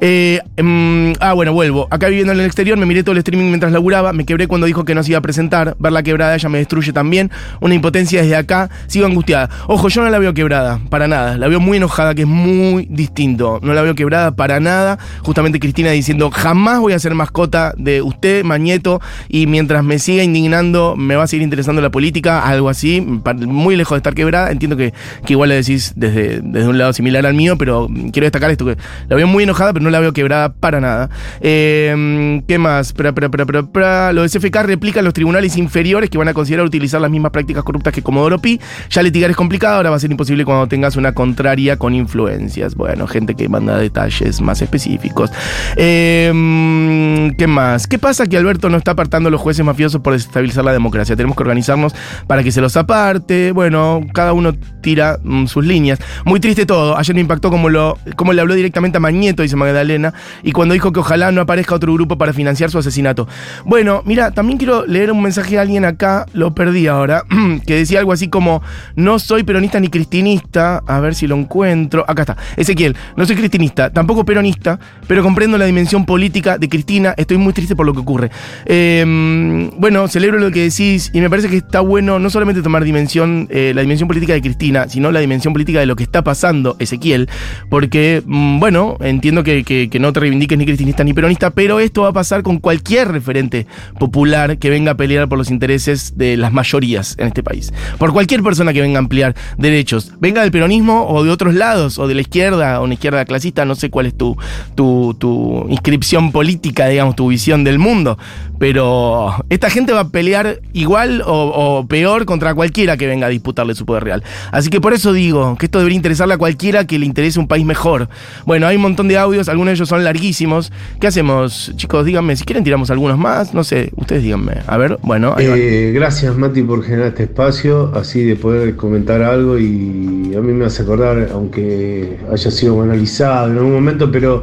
Eh, 0.00 0.40
mm, 0.60 1.12
ah, 1.20 1.32
bueno, 1.32 1.52
vuelvo. 1.52 1.88
Acá 1.90 2.08
viviendo 2.08 2.32
en 2.32 2.40
el 2.40 2.46
exterior, 2.46 2.76
me 2.78 2.86
miré 2.86 3.02
todo 3.02 3.12
el 3.12 3.18
streaming 3.18 3.46
mientras 3.46 3.72
laburaba, 3.72 4.12
me 4.12 4.24
quebré 4.24 4.46
cuando 4.46 4.66
dijo 4.66 4.84
que 4.84 4.94
no 4.94 5.02
se 5.02 5.10
iba 5.10 5.18
a 5.18 5.22
presentar. 5.22 5.76
Ver 5.78 5.92
la 5.92 6.02
quebrada 6.02 6.34
ella 6.34 6.48
me 6.48 6.58
destruye 6.58 6.92
también. 6.92 7.30
Una 7.60 7.74
impotencia 7.74 8.22
desde 8.22 8.36
acá, 8.36 8.70
sigo 8.86 9.06
angustiada. 9.06 9.48
Ojo, 9.66 9.88
yo 9.88 10.02
no 10.02 10.10
la 10.10 10.18
veo 10.18 10.34
quebrada, 10.34 10.80
para 10.90 11.08
nada 11.08 11.23
la 11.38 11.48
veo 11.48 11.60
muy 11.60 11.78
enojada, 11.78 12.14
que 12.14 12.22
es 12.22 12.28
muy 12.28 12.86
distinto. 12.90 13.60
No 13.62 13.74
la 13.74 13.82
veo 13.82 13.94
quebrada 13.94 14.34
para 14.36 14.60
nada. 14.60 14.98
Justamente 15.22 15.60
Cristina 15.60 15.90
diciendo, 15.90 16.30
jamás 16.30 16.80
voy 16.80 16.92
a 16.92 16.98
ser 16.98 17.14
mascota 17.14 17.72
de 17.76 18.02
usted, 18.02 18.44
Mañeto, 18.44 19.00
y 19.28 19.46
mientras 19.46 19.82
me 19.84 19.98
siga 19.98 20.22
indignando, 20.22 20.94
me 20.96 21.16
va 21.16 21.24
a 21.24 21.26
seguir 21.26 21.42
interesando 21.42 21.80
la 21.82 21.90
política, 21.90 22.46
algo 22.46 22.68
así, 22.68 23.00
muy 23.00 23.76
lejos 23.76 23.96
de 23.96 23.98
estar 23.98 24.14
quebrada. 24.14 24.50
Entiendo 24.50 24.76
que, 24.76 24.92
igual 25.28 25.48
le 25.48 25.56
decís 25.56 25.92
desde, 25.96 26.40
desde 26.42 26.68
un 26.68 26.78
lado 26.78 26.92
similar 26.92 27.26
al 27.26 27.34
mío, 27.34 27.56
pero 27.58 27.88
quiero 28.12 28.26
destacar 28.26 28.50
esto, 28.50 28.66
que 28.66 28.76
la 29.08 29.16
veo 29.16 29.26
muy 29.26 29.44
enojada, 29.44 29.72
pero 29.72 29.82
no 29.82 29.90
la 29.90 30.00
veo 30.00 30.12
quebrada 30.12 30.52
para 30.52 30.80
nada. 30.80 31.10
Eh, 31.40 32.42
¿Qué 32.46 32.58
más? 32.58 32.92
Pra, 32.92 33.12
pra, 33.12 33.30
pra, 33.30 34.12
Lo 34.12 34.22
de 34.22 34.28
CFK 34.28 34.62
replica 34.64 35.02
los 35.02 35.14
tribunales 35.14 35.56
inferiores 35.56 36.10
que 36.10 36.18
van 36.18 36.28
a 36.28 36.34
considerar 36.34 36.66
utilizar 36.66 37.00
las 37.00 37.10
mismas 37.10 37.32
prácticas 37.32 37.64
corruptas 37.64 37.92
que 37.92 38.02
Comodoro 38.02 38.38
Pi. 38.38 38.60
Ya 38.90 39.02
litigar 39.02 39.30
es 39.30 39.36
complicado, 39.36 39.76
ahora 39.76 39.90
va 39.90 39.96
a 39.96 40.00
ser 40.00 40.10
imposible 40.10 40.44
cuando 40.44 40.66
tengas 40.66 40.96
una 40.96 41.13
contraria 41.14 41.76
con 41.78 41.94
influencias. 41.94 42.74
Bueno, 42.74 43.06
gente 43.06 43.34
que 43.34 43.48
manda 43.48 43.78
detalles 43.78 44.40
más 44.40 44.60
específicos. 44.60 45.30
Em, 45.76 47.34
¿Qué 47.36 47.46
más? 47.46 47.86
¿Qué 47.86 47.98
pasa 47.98 48.26
que 48.26 48.36
Alberto 48.36 48.68
no 48.68 48.76
está 48.76 48.92
apartando 48.92 49.28
a 49.28 49.32
los 49.32 49.40
jueces 49.40 49.64
mafiosos 49.64 50.00
por 50.00 50.12
desestabilizar 50.12 50.64
la 50.64 50.72
democracia? 50.72 51.16
Tenemos 51.16 51.36
que 51.36 51.42
organizarnos 51.42 51.94
para 52.26 52.42
que 52.42 52.52
se 52.52 52.60
los 52.60 52.76
aparte. 52.76 53.52
Bueno, 53.52 54.02
cada 54.12 54.32
uno 54.32 54.52
tira 54.82 55.18
mm, 55.22 55.46
sus 55.46 55.64
líneas. 55.64 55.98
Muy 56.24 56.40
triste 56.40 56.66
todo. 56.66 56.96
Ayer 56.96 57.14
me 57.14 57.20
impactó 57.20 57.50
como, 57.50 57.68
lo, 57.68 57.98
como 58.16 58.32
le 58.32 58.40
habló 58.40 58.54
directamente 58.54 58.98
a 58.98 59.00
Mañeto, 59.00 59.42
dice 59.42 59.56
Magdalena, 59.56 60.12
y 60.42 60.52
cuando 60.52 60.74
dijo 60.74 60.92
que 60.92 61.00
ojalá 61.00 61.32
no 61.32 61.40
aparezca 61.40 61.74
otro 61.74 61.92
grupo 61.92 62.18
para 62.18 62.32
financiar 62.32 62.70
su 62.70 62.78
asesinato. 62.78 63.28
Bueno, 63.64 64.02
mira, 64.04 64.30
también 64.30 64.58
quiero 64.58 64.84
leer 64.86 65.12
un 65.12 65.22
mensaje 65.22 65.52
de 65.52 65.58
alguien 65.60 65.84
acá, 65.84 66.26
lo 66.32 66.54
perdí 66.54 66.86
ahora, 66.86 67.24
que 67.66 67.76
decía 67.76 67.98
algo 67.98 68.12
así 68.12 68.28
como, 68.28 68.62
no 68.96 69.18
soy 69.18 69.42
peronista 69.42 69.80
ni 69.80 69.88
cristinista, 69.88 70.82
a 70.86 71.00
ver 71.04 71.14
si 71.14 71.26
lo 71.26 71.36
encuentro, 71.36 72.04
acá 72.08 72.22
está, 72.22 72.36
Ezequiel, 72.56 72.96
no 73.16 73.26
soy 73.26 73.36
cristinista, 73.36 73.90
tampoco 73.90 74.24
peronista, 74.24 74.78
pero 75.06 75.22
comprendo 75.22 75.58
la 75.58 75.66
dimensión 75.66 76.04
política 76.04 76.58
de 76.58 76.68
Cristina, 76.68 77.14
estoy 77.16 77.36
muy 77.38 77.52
triste 77.52 77.76
por 77.76 77.86
lo 77.86 77.92
que 77.92 78.00
ocurre. 78.00 78.30
Em, 78.66 79.70
bueno, 79.78 80.08
celebro 80.08 80.38
lo 80.38 80.50
que 80.50 80.62
decís 80.62 81.10
y 81.12 81.20
me 81.20 81.30
parece 81.30 81.48
que 81.48 81.56
está 81.56 81.80
bueno 81.80 82.18
no 82.18 82.30
solamente 82.30 82.62
tomar 82.62 82.84
dimensión, 82.84 83.48
eh, 83.50 83.72
la 83.74 83.82
dimensión 83.82 84.08
política 84.08 84.32
de 84.32 84.40
Cristina, 84.40 84.88
sino 84.88 85.12
la 85.12 85.20
dimensión 85.20 85.52
política 85.52 85.80
de 85.80 85.86
lo 85.86 85.96
que 85.96 86.04
está 86.04 86.22
pasando, 86.22 86.76
Ezequiel, 86.78 87.28
porque, 87.68 88.22
mm, 88.24 88.60
bueno, 88.60 88.96
entiendo 89.00 89.42
que, 89.42 89.64
que 89.64 89.98
no 89.98 90.12
te 90.12 90.20
reivindiques 90.20 90.58
ni 90.58 90.64
cristinista 90.64 91.04
ni 91.04 91.12
peronista, 91.12 91.50
pero 91.50 91.80
esto 91.80 92.02
va 92.02 92.08
a 92.08 92.12
pasar 92.12 92.42
con 92.42 92.58
cualquier 92.58 93.10
referente 93.12 93.66
popular 93.98 94.58
que 94.58 94.70
venga 94.70 94.92
a 94.92 94.96
pelear 94.96 95.28
por 95.28 95.38
los 95.38 95.50
intereses 95.50 96.16
de 96.16 96.36
las 96.36 96.52
mayorías 96.52 97.16
en 97.18 97.28
este 97.28 97.42
país. 97.42 97.72
Por 97.98 98.12
cualquier 98.12 98.42
persona 98.42 98.72
que 98.72 98.80
venga 98.80 98.98
a 98.98 99.00
ampliar 99.00 99.34
derechos, 99.58 100.12
venga 100.20 100.42
del 100.42 100.50
peronismo 100.50 100.93
o 101.02 101.24
de 101.24 101.30
otros 101.30 101.54
lados, 101.54 101.98
o 101.98 102.06
de 102.06 102.14
la 102.14 102.20
izquierda, 102.20 102.80
o 102.80 102.84
una 102.84 102.94
izquierda 102.94 103.24
clasista, 103.24 103.64
no 103.64 103.74
sé 103.74 103.90
cuál 103.90 104.06
es 104.06 104.14
tu, 104.16 104.36
tu, 104.74 105.66
inscripción 105.68 106.32
política, 106.32 106.88
digamos, 106.88 107.16
tu 107.16 107.28
visión 107.28 107.64
del 107.64 107.78
mundo, 107.78 108.18
pero 108.58 109.34
esta 109.50 109.70
gente 109.70 109.92
va 109.92 110.00
a 110.00 110.08
pelear 110.08 110.60
igual 110.72 111.22
o, 111.26 111.86
peor 111.88 112.24
contra 112.24 112.54
cualquiera 112.54 112.96
que 112.96 113.06
venga 113.06 113.26
a 113.26 113.30
disputarle 113.30 113.74
su 113.74 113.84
poder 113.84 114.04
real. 114.04 114.22
Así 114.52 114.70
que 114.70 114.80
por 114.80 114.92
eso 114.92 115.12
digo 115.12 115.56
que 115.56 115.66
esto 115.66 115.78
debería 115.78 115.96
interesarle 115.96 116.34
a 116.34 116.38
cualquiera 116.38 116.86
que 116.86 116.98
le 116.98 117.06
interese 117.06 117.38
un 117.38 117.48
país 117.48 117.64
mejor. 117.64 118.08
Bueno, 118.46 118.66
hay 118.66 118.76
un 118.76 118.82
montón 118.82 119.08
de 119.08 119.18
audios, 119.18 119.48
algunos 119.48 119.70
de 119.70 119.74
ellos 119.74 119.88
son 119.88 120.04
larguísimos. 120.04 120.72
¿Qué 121.00 121.06
hacemos, 121.06 121.72
chicos? 121.76 122.06
Díganme, 122.06 122.36
si 122.36 122.44
quieren 122.44 122.64
tiramos 122.64 122.90
algunos 122.90 123.18
más, 123.18 123.54
no 123.54 123.64
sé, 123.64 123.92
ustedes 123.96 124.22
díganme. 124.22 124.58
A 124.66 124.76
ver, 124.76 124.98
bueno. 125.02 125.34
Eh, 125.38 125.92
gracias, 125.94 126.36
Mati, 126.36 126.62
por 126.62 126.84
generar 126.84 127.08
este 127.08 127.24
espacio, 127.24 127.92
así 127.94 128.22
de 128.24 128.36
poder 128.36 128.76
comentar 128.76 129.22
algo 129.22 129.58
y 129.58 130.32
a 130.36 130.40
mí 130.40 130.52
me 130.52 130.64
hace 130.64 130.83
acordar, 130.84 131.28
aunque 131.32 132.18
haya 132.30 132.50
sido 132.50 132.80
analizado 132.82 133.50
en 133.50 133.58
algún 133.58 133.72
momento, 133.72 134.10
pero 134.10 134.42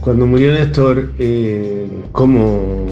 cuando 0.00 0.26
murió 0.26 0.52
Néstor, 0.52 1.12
eh, 1.18 1.88
cómo 2.12 2.86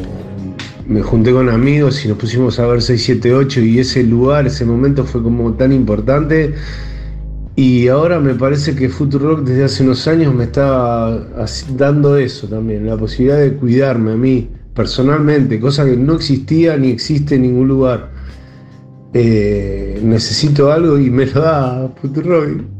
me 0.89 1.03
junté 1.03 1.33
con 1.33 1.49
amigos 1.49 2.05
y 2.05 2.09
nos 2.09 2.19
pusimos 2.19 2.59
a 2.59 2.67
ver 2.67 2.81
678 2.81 3.61
y 3.61 3.79
ese 3.81 4.03
lugar, 4.05 4.47
ese 4.47 4.65
momento 4.65 5.05
fue 5.05 5.23
como 5.23 5.53
tan 5.55 5.73
importante. 5.73 6.55
Y 7.57 7.89
ahora 7.89 8.21
me 8.21 8.35
parece 8.35 8.75
que 8.75 8.89
Rock 8.89 9.41
desde 9.45 9.65
hace 9.65 9.83
unos 9.83 10.07
años 10.07 10.35
me 10.35 10.45
está 10.45 11.27
dando 11.77 12.17
eso 12.19 12.47
también, 12.47 12.87
la 12.87 12.99
posibilidad 12.99 13.39
de 13.39 13.55
cuidarme 13.55 14.13
a 14.13 14.17
mí 14.17 14.51
personalmente, 14.75 15.59
cosa 15.59 15.87
que 15.87 15.97
no 15.97 16.15
existía 16.17 16.77
ni 16.77 16.91
existe 16.91 17.37
en 17.37 17.43
ningún 17.43 17.69
lugar. 17.69 18.11
Eh, 19.15 19.99
necesito 20.05 20.71
algo 20.71 20.99
y 20.99 21.09
me 21.09 21.25
lo 21.25 21.41
da 21.41 21.91
Rock. 22.03 22.76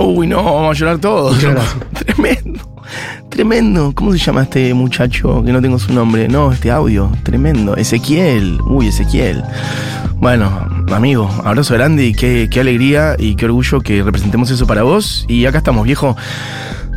Uy, 0.00 0.26
no, 0.26 0.42
vamos 0.42 0.76
a 0.76 0.78
llorar 0.78 0.98
todos. 0.98 1.38
Tremendo. 2.06 2.60
Tremendo. 3.28 3.92
¿Cómo 3.94 4.12
se 4.12 4.18
llama 4.18 4.42
este 4.42 4.72
muchacho? 4.74 5.42
Que 5.44 5.52
no 5.52 5.60
tengo 5.60 5.78
su 5.78 5.92
nombre. 5.92 6.28
No, 6.28 6.52
este 6.52 6.70
audio. 6.70 7.10
Tremendo. 7.22 7.76
Ezequiel. 7.76 8.60
Uy, 8.66 8.88
Ezequiel. 8.88 9.42
Bueno, 10.16 10.50
amigo, 10.92 11.30
abrazo 11.44 11.74
grande 11.74 12.06
y 12.06 12.14
qué, 12.14 12.48
qué 12.50 12.60
alegría 12.60 13.14
y 13.18 13.36
qué 13.36 13.44
orgullo 13.44 13.80
que 13.80 14.02
representemos 14.02 14.50
eso 14.50 14.66
para 14.66 14.82
vos. 14.82 15.24
Y 15.28 15.46
acá 15.46 15.58
estamos, 15.58 15.84
viejo. 15.84 16.16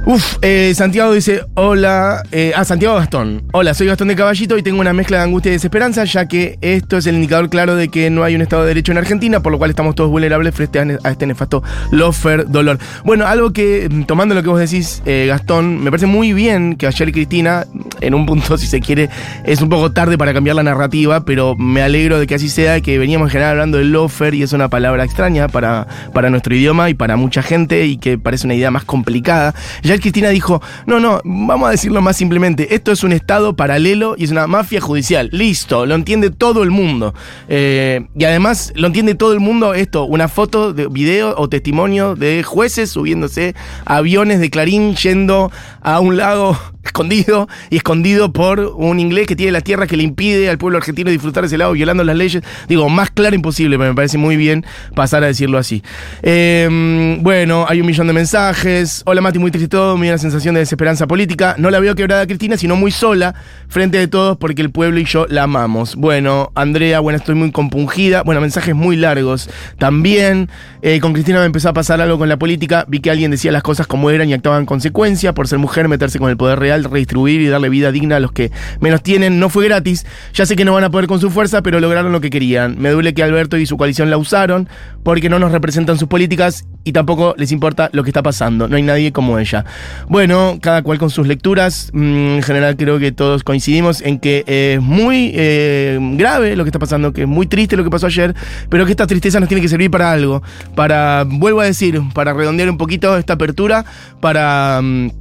Uf, 0.04 0.38
eh, 0.42 0.74
Santiago 0.76 1.14
dice, 1.14 1.46
hola, 1.54 2.24
eh, 2.32 2.54
ah, 2.56 2.66
Santiago 2.66 2.96
Gastón. 2.96 3.44
Hola, 3.54 3.76
soy 3.76 3.86
Gastón 3.86 4.08
de 4.08 4.16
Caballito 4.16 4.58
y 4.58 4.64
tengo 4.64 4.82
una 4.82 4.94
mezcla 4.94 5.18
de 5.18 5.24
angustia 5.26 5.52
y 5.52 5.54
desesperanza, 5.54 6.06
ya 6.06 6.28
que 6.28 6.58
esto 6.62 6.98
es 6.98 7.06
el 7.06 7.16
indicador 7.16 7.52
claro 7.52 7.76
de 7.76 7.90
que 7.90 8.10
no 8.10 8.24
hay 8.24 8.34
un 8.34 8.42
Estado 8.42 8.64
de 8.64 8.70
Derecho 8.70 8.92
en 8.92 8.98
Argentina, 8.98 9.44
por 9.44 9.52
lo 9.52 9.60
cual 9.60 9.70
estamos 9.70 9.94
todos 9.94 10.10
vulnerables 10.10 10.56
frente 10.56 10.80
a, 10.80 11.12
este 11.12 11.28
nefasto 11.28 11.62
lofer 11.92 12.50
dolor. 12.50 12.80
Bueno, 13.06 13.28
algo 13.28 13.54
que, 13.54 13.90
mm, 13.92 14.04
tomando 14.06 14.34
lo 14.34 14.42
que 14.42 14.50
vos 14.50 14.60
decís, 14.60 15.04
eh, 15.06 15.26
Gastón, 15.28 15.84
me 15.84 15.92
parece 15.92 16.08
muy 16.08 16.34
bien 16.34 16.78
que 16.78 16.88
ayer 16.88 17.12
Cristina, 17.12 17.68
en 18.02 18.16
un 18.16 18.26
punto, 18.26 18.58
si 18.58 18.66
se 18.66 18.82
quiere, 18.82 19.08
es 19.46 19.62
un 19.62 19.70
poco 19.70 19.92
tarde 19.92 20.18
para 20.18 20.34
cambiar 20.34 20.56
la 20.56 20.64
narrativa, 20.64 21.26
pero 21.26 21.56
me 21.56 21.84
alegro 21.84 22.18
de 22.18 22.26
que 22.26 22.34
así 22.34 22.50
sea, 22.50 22.82
que 22.82 22.98
veníamos 22.98 23.28
en 23.28 23.34
general 23.34 23.52
hablando 23.52 23.78
del 23.78 23.92
lofer 23.92 24.34
y 24.34 24.42
es 24.42 24.52
una 24.52 24.68
palabra 24.68 25.04
extraña 25.04 25.48
para, 25.48 25.86
para 26.12 26.32
nuestro 26.32 26.56
idioma 26.56 26.90
y 26.90 26.96
para 26.96 27.18
mucha 27.18 27.44
gente 27.44 27.86
y 27.86 27.98
que 27.98 28.18
parece 28.18 28.48
una 28.48 28.56
idea 28.56 28.72
más 28.72 28.84
complicada. 28.84 29.54
Cristina 29.99 30.30
dijo, 30.30 30.62
no, 30.86 30.99
no, 30.99 31.21
vamos 31.23 31.67
a 31.67 31.71
decirlo 31.71 32.01
más 32.01 32.17
simplemente, 32.17 32.73
esto 32.75 32.91
es 32.91 33.04
un 33.04 33.12
Estado 33.12 33.56
paralelo 33.56 34.15
y 34.17 34.25
es 34.25 34.32
una 34.32 34.47
mafia 34.47 34.80
judicial. 34.82 35.30
Listo, 35.32 35.86
lo 35.86 35.95
entiende 35.95 36.30
todo 36.30 36.63
el 36.63 36.71
mundo. 36.71 37.13
Eh, 37.47 38.08
y 38.15 38.23
además 38.23 38.71
lo 38.75 38.88
entiende 38.88 39.15
todo 39.15 39.34
el 39.34 39.39
mundo 39.39 39.73
esto, 39.73 40.06
una 40.06 40.27
foto, 40.27 40.73
de 40.73 40.88
video 40.88 41.36
o 41.38 41.49
testimonio 41.49 42.15
de 42.15 42.43
jueces 42.43 42.91
subiéndose 42.91 43.56
aviones 43.86 44.39
de 44.39 44.49
Clarín 44.49 44.95
yendo 44.95 45.51
a 45.82 46.00
un 46.00 46.17
lago 46.17 46.58
escondido 46.84 47.48
y 47.70 47.78
escondido 47.78 48.34
por 48.34 48.60
un 48.60 49.00
inglés 49.00 49.28
que 49.28 49.36
tiene 49.36 49.52
la 49.52 49.62
tierra 49.62 49.88
que 49.88 49.98
le 49.98 50.04
impide 50.04 50.50
al 50.50 50.58
pueblo 50.58 50.78
argentino 50.78 51.12
disfrutar 51.12 51.46
ese 51.46 51.58
lago 51.58 51.74
violando 51.74 52.04
las 52.04 52.15
leyes. 52.15 52.44
Digo, 52.67 52.89
más 52.89 53.12
claro 53.12 53.36
imposible, 53.36 53.78
pero 53.78 53.91
me 53.91 53.96
parece 53.96 54.17
muy 54.17 54.36
bien 54.36 54.65
pasar 54.96 55.24
a 55.24 55.28
decirlo 55.28 55.58
así. 55.58 55.84
Em, 56.22 57.22
bueno, 57.24 57.65
hay 57.67 57.82
un 57.82 57.88
millón 57.88 58.08
de 58.08 58.13
mensajes. 58.13 59.04
Hola 59.06 59.22
Mati, 59.22 59.39
muy 59.39 59.52
triste 59.52 59.70
todo, 59.70 59.98
me 59.98 60.08
da 60.08 60.13
una 60.13 60.17
sensación 60.17 60.56
de 60.56 60.60
desesperanza 60.60 61.08
política. 61.08 61.56
No 61.58 61.70
la 61.70 61.80
veo 61.80 61.96
quebrada 61.96 62.26
Cristina, 62.28 62.58
sino 62.58 62.76
muy 62.76 62.91
sola, 62.91 63.36
frente 63.67 63.98
de 63.98 64.08
todos, 64.08 64.38
porque 64.38 64.62
el 64.62 64.72
pueblo 64.72 65.00
y 65.00 65.06
yo 65.06 65.26
la 65.30 65.44
amamos. 65.44 65.96
Bueno, 65.96 66.52
Andrea, 66.56 67.00
bueno, 67.00 67.17
estoy 67.17 67.36
muy 67.36 67.52
compungida. 67.52 68.24
Bueno, 68.24 68.41
mensajes 68.41 68.76
muy 68.76 68.96
largos 68.96 69.50
también. 69.78 70.50
Eh, 70.82 71.00
con 71.00 71.13
Cristina 71.13 71.39
me 71.39 71.46
empezó 71.46 71.70
a 71.70 71.74
pasar 71.74 72.02
algo 72.02 72.17
con 72.17 72.28
la 72.28 72.38
política. 72.38 72.86
Vi 72.88 73.00
que 73.00 73.12
alguien 73.12 73.32
decía 73.32 73.52
las 73.52 73.63
cosas 73.63 73.88
como 73.88 74.10
eran 74.10 74.30
y 74.30 74.34
actuaba 74.34 74.58
en 74.58 74.65
consecuencia. 74.65 75.34
Por 75.34 75.48
ser 75.48 75.60
mujer, 75.60 75.70
meterse 75.88 76.19
con 76.19 76.29
el 76.29 76.38
poder 76.38 76.60
real 76.60 76.84
redistribuir 76.84 77.41
y 77.41 77.47
darle 77.47 77.69
vida 77.69 77.91
digna 77.91 78.17
a 78.17 78.19
los 78.19 78.31
que 78.31 78.51
menos 78.79 79.01
tienen. 79.01 79.39
No 79.39 79.49
fue 79.49 79.65
gratis, 79.65 80.05
ya 80.34 80.45
sé 80.45 80.55
que 80.55 80.65
no 80.65 80.73
van 80.73 80.84
a 80.84 80.91
poder 80.91 81.07
con 81.07 81.19
su 81.19 81.29
fuerza, 81.29 81.62
pero 81.62 81.79
lograron 81.79 82.12
lo 82.12 82.21
que 82.21 82.29
querían. 82.29 82.79
Me 82.79 82.89
duele 82.89 83.13
que 83.13 83.23
Alberto 83.23 83.57
y 83.57 83.65
su 83.65 83.77
coalición 83.77 84.10
la 84.10 84.17
usaron 84.17 84.69
porque 85.03 85.29
no 85.29 85.39
nos 85.39 85.51
representan 85.51 85.97
sus 85.97 86.07
políticas 86.07 86.65
y 86.84 86.93
tampoco 86.93 87.36
les 87.38 87.51
importa 87.51 87.89
lo 87.93 88.03
que 88.03 88.10
está 88.10 88.23
pasando. 88.23 88.67
No 88.67 88.75
hay 88.75 88.84
nadie 88.84 89.12
como 89.12 89.38
ella. 89.39 89.65
Bueno, 90.07 90.57
cada 90.62 90.81
cual 90.81 90.97
con 90.97 91.10
sus 91.10 91.27
lecturas. 91.27 91.91
Mm, 91.93 92.36
en 92.36 92.43
general 92.43 92.75
creo 92.77 92.99
que 92.99 93.12
todos 93.12 93.43
coincidimos 93.43 94.01
en 94.01 94.19
que 94.19 94.43
es 94.47 94.81
muy 94.81 95.31
eh, 95.36 95.99
grave 96.13 96.55
lo 96.55 96.63
que 96.63 96.69
está 96.69 96.79
pasando, 96.79 97.13
que 97.13 97.21
es 97.21 97.27
muy 97.27 97.47
triste 97.47 97.77
lo 97.77 97.84
que 97.84 97.89
pasó 97.89 98.07
ayer, 98.07 98.36
pero 98.69 98.86
que 98.86 98.91
esta 98.91 99.07
tristeza 99.07 99.39
nos 99.39 99.49
tiene 99.49 99.62
que 99.62 99.69
servir 99.69 99.91
para 99.91 100.12
algo. 100.12 100.41
Para, 100.75 101.25
vuelvo 101.27 101.62
a 101.62 101.65
decir, 101.65 102.01
para 102.13 102.34
redondear 102.34 102.69
un 102.69 102.77
poquito 102.77 103.17
esta 103.17 103.34
apertura, 103.34 103.86
para... 104.19 104.79
Mm, 104.81 105.20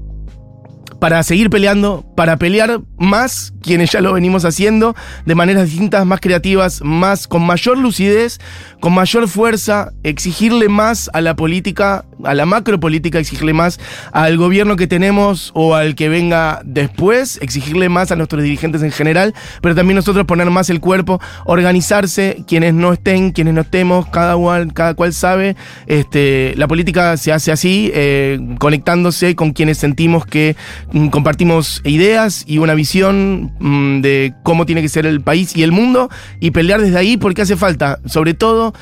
para 1.01 1.23
seguir 1.23 1.51
peleando, 1.51 2.05
para 2.15 2.37
pelear 2.37 2.81
más 2.99 3.53
quienes 3.63 3.93
ya 3.93 4.01
lo 4.01 4.13
venimos 4.13 4.45
haciendo 4.45 4.95
de 5.27 5.35
maneras 5.35 5.71
distintas, 5.71 6.05
más 6.07 6.21
creativas, 6.21 6.81
más 6.83 7.27
con 7.29 7.43
mayor 7.47 7.79
lucidez, 7.79 8.39
con 8.81 8.95
mayor 8.95 9.29
fuerza, 9.29 9.93
exigirle 10.03 10.69
más 10.69 11.11
a 11.13 11.21
la 11.21 11.37
política, 11.37 12.05
a 12.25 12.35
la 12.35 12.47
macropolítica, 12.47 13.19
exigirle 13.19 13.53
más 13.53 13.79
al 14.13 14.37
gobierno 14.37 14.77
que 14.77 14.87
tenemos 14.87 15.51
o 15.55 15.75
al 15.75 15.95
que 15.95 16.09
venga 16.09 16.63
después, 16.65 17.39
exigirle 17.43 17.89
más 17.89 18.11
a 18.13 18.17
nuestros 18.17 18.43
dirigentes 18.43 18.83
en 18.83 18.93
general, 18.93 19.35
pero 19.61 19.75
también 19.75 19.97
nosotros 19.97 20.27
poner 20.27 20.49
más 20.51 20.71
el 20.71 20.81
cuerpo, 20.81 21.21
organizarse, 21.45 22.45
quienes 22.47 22.75
no 22.75 22.93
estén, 22.93 23.33
quienes 23.33 23.55
no 23.55 23.63
estemos, 23.63 24.07
cada 24.09 24.37
cual, 24.37 24.73
cada 24.73 24.95
cual 24.95 25.13
sabe, 25.13 25.57
este, 25.87 26.55
la 26.57 26.69
política 26.69 27.17
se 27.17 27.33
hace 27.33 27.53
así, 27.53 27.91
eh, 27.95 28.39
conectándose 28.59 29.35
con 29.35 29.53
quienes 29.53 29.79
sentimos 29.79 30.27
que 30.27 30.57
mm, 30.93 31.09
compartimos 31.09 31.83
ideas 31.85 32.45
y 32.47 32.59
una 32.59 32.75
visión 32.75 33.50
mm, 33.59 34.01
de 34.01 34.35
cómo 34.43 34.67
tiene 34.67 34.83
que 34.83 34.89
ser 34.89 35.07
el 35.07 35.21
país 35.21 35.57
y 35.57 35.63
el 35.63 35.73
mundo 35.73 36.09
y 36.41 36.51
pelear 36.51 36.81
desde 36.81 36.99
ahí 36.99 37.17
porque 37.17 37.43
hace 37.43 37.57
falta, 37.57 37.99
sobre 38.07 38.35
todo, 38.35 38.73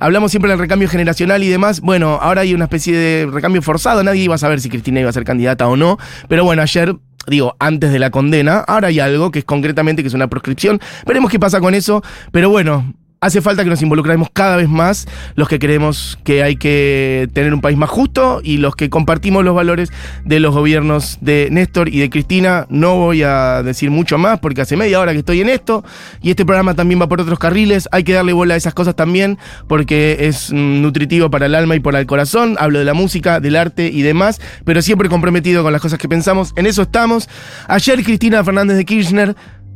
Hablamos 0.00 0.30
siempre 0.30 0.48
del 0.52 0.60
recambio 0.60 0.88
generacional 0.88 1.42
y 1.42 1.48
demás. 1.48 1.80
Bueno, 1.80 2.20
ahora 2.22 2.42
hay 2.42 2.54
una 2.54 2.66
especie 2.66 2.96
de 2.96 3.26
recambio 3.26 3.62
forzado. 3.62 4.04
Nadie 4.04 4.22
iba 4.22 4.36
a 4.36 4.38
saber 4.38 4.60
si 4.60 4.68
Cristina 4.68 5.00
iba 5.00 5.10
a 5.10 5.12
ser 5.12 5.24
candidata 5.24 5.66
o 5.66 5.76
no. 5.76 5.98
Pero 6.28 6.44
bueno, 6.44 6.62
ayer 6.62 6.94
digo, 7.26 7.56
antes 7.58 7.92
de 7.92 7.98
la 7.98 8.10
condena. 8.10 8.58
Ahora 8.60 8.88
hay 8.88 9.00
algo 9.00 9.30
que 9.30 9.40
es 9.40 9.44
concretamente 9.44 10.02
que 10.02 10.08
es 10.08 10.14
una 10.14 10.28
proscripción. 10.28 10.80
Veremos 11.06 11.30
qué 11.30 11.38
pasa 11.38 11.60
con 11.60 11.74
eso. 11.74 12.02
Pero 12.30 12.48
bueno, 12.50 12.94
hace 13.20 13.40
falta 13.40 13.64
que 13.64 13.70
nos 13.70 13.82
involucremos 13.82 14.28
cada 14.32 14.56
vez 14.56 14.68
más 14.68 15.08
los 15.34 15.48
que 15.48 15.58
creemos 15.58 16.18
que 16.24 16.42
hay 16.42 16.56
que 16.56 17.28
tener 17.32 17.52
un 17.52 17.60
país 17.60 17.76
más 17.76 17.90
justo 17.90 18.40
y 18.42 18.58
los 18.58 18.76
que 18.76 18.90
compartimos 18.90 19.44
los 19.44 19.54
valores 19.54 19.90
de 20.24 20.40
los 20.40 20.54
gobiernos 20.54 21.18
de 21.20 21.48
Néstor 21.50 21.88
y 21.88 21.98
de 21.98 22.10
Cristina. 22.10 22.66
No 22.68 22.96
voy 22.96 23.22
a 23.22 23.62
decir 23.62 23.90
mucho 23.90 24.18
más 24.18 24.38
porque 24.38 24.60
hace 24.60 24.76
media 24.76 25.00
hora 25.00 25.12
que 25.12 25.18
estoy 25.18 25.40
en 25.40 25.48
esto 25.48 25.84
y 26.22 26.30
este 26.30 26.44
programa 26.44 26.74
también 26.74 27.00
va 27.00 27.08
por 27.08 27.20
otros 27.20 27.38
carriles. 27.38 27.88
Hay 27.92 28.04
que 28.04 28.12
darle 28.12 28.32
bola 28.32 28.54
a 28.54 28.56
esas 28.56 28.74
cosas 28.74 28.94
también 28.94 29.38
porque 29.66 30.16
es 30.20 30.52
mm, 30.52 30.82
nutritivo 30.82 31.30
para 31.30 31.46
el 31.46 31.54
alma 31.54 31.74
y 31.74 31.80
para 31.80 32.00
el 32.00 32.06
corazón. 32.06 32.56
Hablo 32.58 32.78
de 32.78 32.84
la 32.84 32.94
música, 32.94 33.40
del 33.40 33.56
arte 33.56 33.88
y 33.92 34.02
demás, 34.02 34.40
pero 34.64 34.80
siempre 34.82 35.08
comprometido 35.08 35.62
con 35.62 35.72
las 35.72 35.82
cosas 35.82 35.98
que 35.98 36.08
pensamos. 36.08 36.52
En 36.56 36.66
eso 36.66 36.82
estamos. 36.82 37.28
Ayer 37.66 38.02
Cristina 38.04 38.44
Fernández 38.44 38.76
de 38.76 38.84
Kirchner 38.84 39.34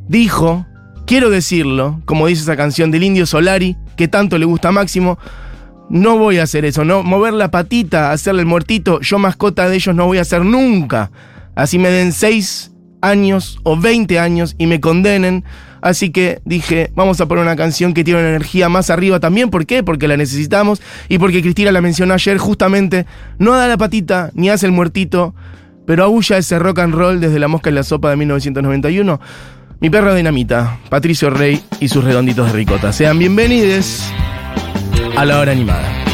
dijo 0.08 0.66
Quiero 1.06 1.30
decirlo, 1.30 2.00
como 2.04 2.26
dice 2.26 2.42
esa 2.42 2.56
canción 2.56 2.90
del 2.90 3.02
Indio 3.02 3.26
Solari, 3.26 3.76
que 3.96 4.08
tanto 4.08 4.38
le 4.38 4.44
gusta 4.44 4.68
a 4.68 4.72
Máximo, 4.72 5.18
no 5.90 6.16
voy 6.16 6.38
a 6.38 6.44
hacer 6.44 6.64
eso, 6.64 6.84
no 6.84 7.02
mover 7.02 7.34
la 7.34 7.50
patita, 7.50 8.12
hacerle 8.12 8.40
el 8.42 8.46
muertito, 8.46 9.00
yo 9.00 9.18
mascota 9.18 9.68
de 9.68 9.76
ellos 9.76 9.94
no 9.94 10.06
voy 10.06 10.18
a 10.18 10.22
hacer 10.22 10.44
nunca. 10.44 11.10
Así 11.54 11.78
me 11.78 11.90
den 11.90 12.12
6 12.12 12.72
años 13.02 13.58
o 13.64 13.76
20 13.78 14.18
años 14.18 14.54
y 14.56 14.66
me 14.66 14.80
condenen. 14.80 15.44
Así 15.82 16.10
que 16.10 16.40
dije, 16.44 16.92
vamos 16.94 17.20
a 17.20 17.26
poner 17.26 17.42
una 17.42 17.56
canción 17.56 17.92
que 17.92 18.04
tiene 18.04 18.20
una 18.20 18.30
energía 18.30 18.68
más 18.68 18.88
arriba 18.88 19.20
también. 19.20 19.50
¿Por 19.50 19.66
qué? 19.66 19.82
Porque 19.82 20.08
la 20.08 20.16
necesitamos 20.16 20.80
y 21.08 21.18
porque 21.18 21.42
Cristina 21.42 21.72
la 21.72 21.82
mencionó 21.82 22.14
ayer 22.14 22.38
justamente. 22.38 23.04
No 23.38 23.52
da 23.52 23.68
la 23.68 23.76
patita 23.76 24.30
ni 24.34 24.48
hace 24.48 24.64
el 24.66 24.72
muertito, 24.72 25.34
pero 25.86 26.04
aúlla 26.04 26.38
ese 26.38 26.58
rock 26.58 26.78
and 26.78 26.94
roll 26.94 27.20
desde 27.20 27.38
La 27.38 27.48
Mosca 27.48 27.68
en 27.68 27.74
la 27.74 27.82
Sopa 27.82 28.08
de 28.10 28.16
1991. 28.16 29.20
Mi 29.82 29.90
perro 29.90 30.14
dinamita, 30.14 30.78
Patricio 30.88 31.28
Rey 31.28 31.60
y 31.80 31.88
sus 31.88 32.04
redonditos 32.04 32.46
de 32.46 32.52
ricota. 32.52 32.92
Sean 32.92 33.18
bienvenidos 33.18 34.04
a 35.16 35.24
la 35.24 35.40
hora 35.40 35.50
animada. 35.50 36.11